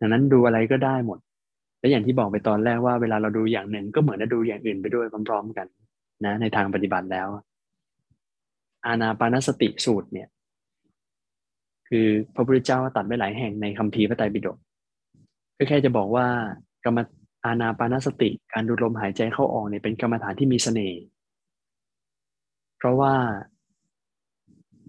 [0.00, 1.18] ดังนั้นดูอะไรก็ได้หมด
[1.78, 5.66] และอย่างที่บอกไปตอนแรกว่าเวลาเราดูอย่างหนึ่งก็เหมือนจะดูอย่างอื่นไปด้วยพร้อม ๆ กัน
[6.26, 7.28] นะ ในทางปฏิบัติแล้ว
[8.86, 10.28] อาณาปานสติสูตรเนี่ย
[11.88, 14.56] คือพระพุทธเจ้าตัดไว้หลายแห่งในคัมภีร์พระไตรปิฎก
[15.58, 16.26] ก็แค่จะบอกว่า
[16.84, 16.98] กรรม
[17.44, 21.00] อาณาปานสติการดูลมหายใจเข้าออกเนี่ยเป็นกรรมฐานที่มีเสน่ห์
[22.76, 23.14] เพราะว่า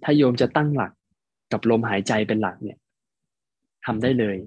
[0.03, 0.91] ถ้าโยมจะตั้งหลัก
[1.51, 2.77] กับลมหายใจเป็นหลักเนี่ย
[3.85, 4.37] ทำได้เลย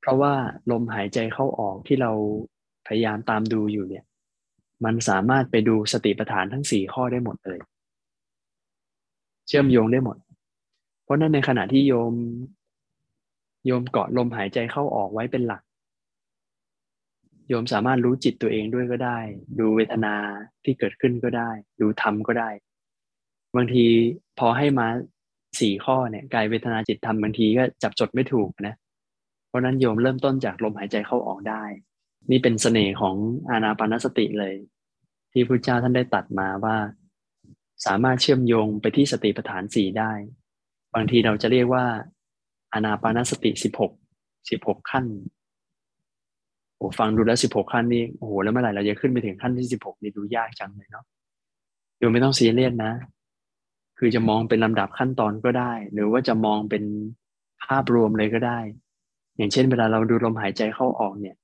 [0.00, 0.32] เพราะว่า
[0.70, 2.12] ลมหายใจเข้าออกที่เรา
[2.86, 4.04] พยายามตามดูอยู่เนี่ย
[4.84, 7.58] มันสามารถไปดูสติปัฏฐานทั้งสี่ข้อได้หมดเลย
[9.46, 10.16] เชื่อมโยงได้หมด
[11.04, 12.12] เพราะนั้นในขณะที่โยม
[13.66, 15.62] โยมเกาะลมหายใจเข้าออกไว้เป็นหลัก
[17.48, 19.18] โยมสามารถรู้จิตตัวเองด้วยก็ได้
[19.58, 20.14] ดูเวทนา
[20.64, 21.50] ที่เกิดขึ้นก็ได้
[21.80, 22.50] ดูธรรมก็ได้
[23.56, 23.84] บางที
[24.38, 24.86] พอให้มา
[25.60, 28.74] สี่ข้อเนี่ยกายเวทนาจิตธรรมบางทีก็จับจดไม่ถูกนะ
[29.48, 31.64] เพราะนั้นโยมเริ่มต้นจากลมหายใจเข้าออกได้
[32.30, 33.16] นี่เป็นเสน่ห์ของ
[33.50, 34.54] อานาปานสติเลย
[35.32, 36.76] ที่พระเจ้าท่านได้ตัดมาว่า
[37.86, 40.12] สามารถเชื่อมโยงไปที่สติปัฏฐานสี่ได้
[40.94, 41.84] บางทีเราจะเรียกว่า
[42.72, 43.92] อานาปานสติสิบหก
[44.50, 45.04] สิบหกขั้น
[46.76, 51.04] โอ้ฟังดูแล้วสิบหกขั้นนี่โอ้โหแล้วเมื่อไหร่เราจะขึ้นไปถึงขั้นที่สิบหกนี่ดูยากจังเลยเนาะ
[51.98, 52.92] โยมไม่ต้องซีเรียสนะ
[53.98, 56.84] คือจะมองเป็นลำดับขั้นตอนก็ได้ หรือว่าจะมองเป็น
[57.64, 58.58] ภาพรวมเลยก็ได้
[59.36, 61.36] อย่างเช่น เวลาเราดูลมหายใจเข้าออกเนี่ย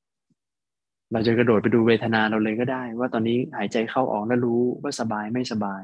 [1.13, 5.83] เราจะกระโดดไปดูเวทนาเราเลยก็ได้ ว่าตอนนี้หายใจเข้าออกแล้วรู้ว่าสบายไม่สบาย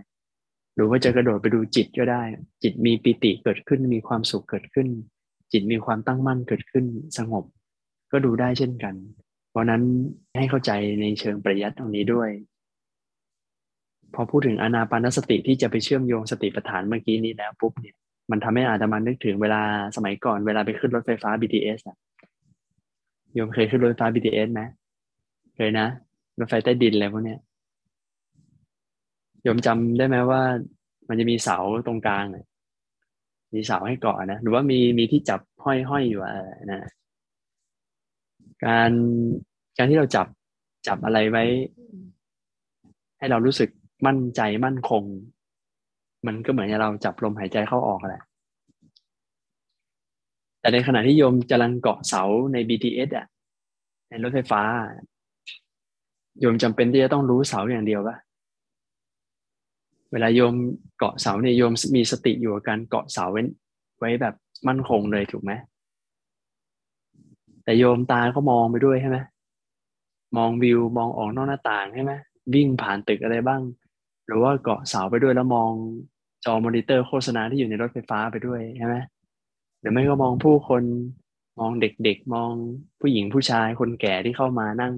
[0.74, 2.22] หรือว่าจะกระโดดไปดูจิตก็ได้
[2.62, 4.88] จิตมีปิติเกิดขึ้นมีความสุขเกิดขึ้น
[5.52, 6.84] จิตมีความตั้งมั่นเกิดขึ้น
[7.18, 7.44] สงบ
[8.12, 8.94] ก็ดูได้เช่นกัน
[9.50, 9.82] เพราะนั้น
[10.36, 10.70] ให้เข้าใจ
[11.00, 12.30] ในเชิงปริยัติตรงนี้ด้วย
[14.14, 17.96] พอพูดถึงอนาปานสติที่จะไปเชื่อมโยงสติปัฏฐานเมื่อกี้นี้แล้วปุ๊บเนี่ย
[18.30, 19.62] มันทำให้อาตมานึกถึงเวลา
[19.96, 21.96] สมัยก่อนเวลาไปขึ้นรถไฟฟ้า BTS อะ
[23.34, 24.62] โยมเคยขึ้นรถไฟฟ้า BTS ไหม
[25.56, 25.86] เคยนะ
[26.38, 27.40] รถไฟใต้ดินอะไรพวกเนี้ย
[29.42, 30.42] โยมจำได้ไหมว่า
[31.08, 32.44] มันจะมีเสาตรงกลางเนี่ย
[33.54, 36.22] มีเสาให้เกาะนะ หรือว่ามีมีที่จับห้อยห้อยอยู่
[36.72, 36.88] นะ
[38.64, 38.90] การ
[39.76, 40.26] การที่เราจับ
[40.86, 41.44] จับอะไรไว้
[43.18, 43.70] ให้เรารู้สึก
[44.06, 45.02] มั่นใจมั่นคง
[46.26, 48.22] มันก็เหมือนเราจับลมหายใจเข้าออกแหละ
[50.60, 53.26] แต่ในขณะที่โยมกำลังเกาะเสาใน BTS อะ
[54.08, 54.62] ในรถไฟฟ้า
[56.40, 58.16] โยมจำเป็นที่จะต้องรู้เสาอย่างเดียวปะ
[60.14, 60.54] เวลาโยม
[60.98, 63.42] เกาะเสาเนี่ยโยมมีสติอยู่กับการเกาะเสาไว้
[63.98, 64.34] ไว้แบบ
[64.68, 65.52] มั่นคงเลยถูกไหม
[67.64, 69.18] แต่โยมตาก็มองไปด้วยใช่ไหม
[70.36, 72.12] มองวิวมองออกนอกหน้าต่างใช่ไหม
[72.54, 73.62] วิ่งผ่านตึกอะไรบ้าง
[74.26, 75.70] หรือว่าเกาะเสาไปด้วยแล้วมอง
[76.44, 78.96] จอมอนิเตอร์โฆษณาที่อยู่ในรถไฟฟ้าไปด้วยใช่ไหม
[79.80, 80.82] หรือไม่ก็มองผู้คน
[81.58, 82.50] มองเด็กๆ มอง
[83.00, 84.94] ผู้หญิงผู้ชายคนแก่ที่เข้ามานั่ง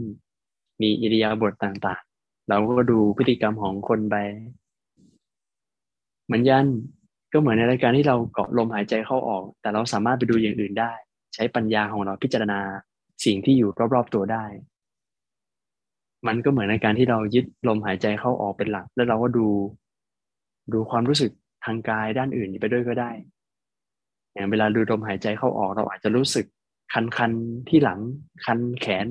[0.83, 4.17] มีอิริยาบถต่างๆ เราก็ดูพฤติกรรมของคนไป
[6.27, 6.67] เหมือนยัน
[7.33, 10.93] ก็เหมือนในรายการที่เราเกาะลมหายใจเข้าออก แต่เราสามารถไปดูอย่างอื่นได้
[11.35, 12.61] ใช้ปัญญาของเราพิจารณา
[13.25, 14.45] สิ่งที่อยู่รอบๆตัวได้
[16.27, 19.47] มันก็เหมือนในการที่เรายึดลมหายใจเข้าออกเป็นหลัก แล้วเราก็ดู
[20.73, 21.31] ดูความรู้สึก
[21.65, 23.11] ทางกายด้านอื่นไปด้วยก็ได้
[24.33, 26.47] อย่างเวลาดูลมหายใจเข้าออกเราอาจจะรู้สึก
[26.93, 27.33] คันคัน
[27.69, 28.01] ที่หลัง
[28.45, 29.07] คันแขน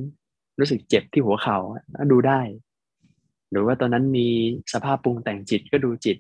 [0.60, 2.42] รู้สึกเจ็บที่หัวเขา่าดูได้
[3.52, 4.28] หรือว่าตอนนั้นมี
[4.74, 6.18] สภาพปรุงแต่งจิตก็ดูจิต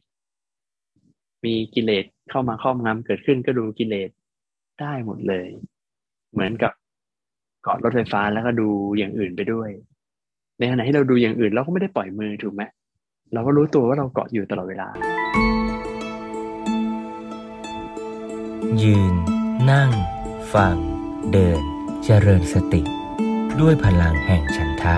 [1.45, 4.09] มีกิเลสเข้ามาครอบงำเกิดขึ้นก็ดูกิเลส
[4.81, 5.47] ได้หมดเลย
[6.31, 6.71] เหมือนกับ
[7.63, 8.67] เกาะรถไฟฟ้าแล้วก็ดู
[8.97, 9.69] อย่างอื่นไปด้วย
[10.59, 12.63] ในขณะที่เราดูอย่างอื่นเราก็ไม่ได้ปล่อยมือถูกไหม
[13.33, 14.87] เราก็รู้ตัวว่าเราเกาะอยู่ตลอดเวลา
[18.83, 19.13] ยืน
[19.71, 19.91] นั่ง
[20.53, 20.75] ฟัง
[21.31, 21.61] เดิน
[22.03, 22.81] เจริญสติ
[23.59, 24.95] ด้วยพลังแห่งฉันทะ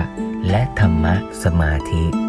[0.50, 2.27] และธรรมะสมาธิ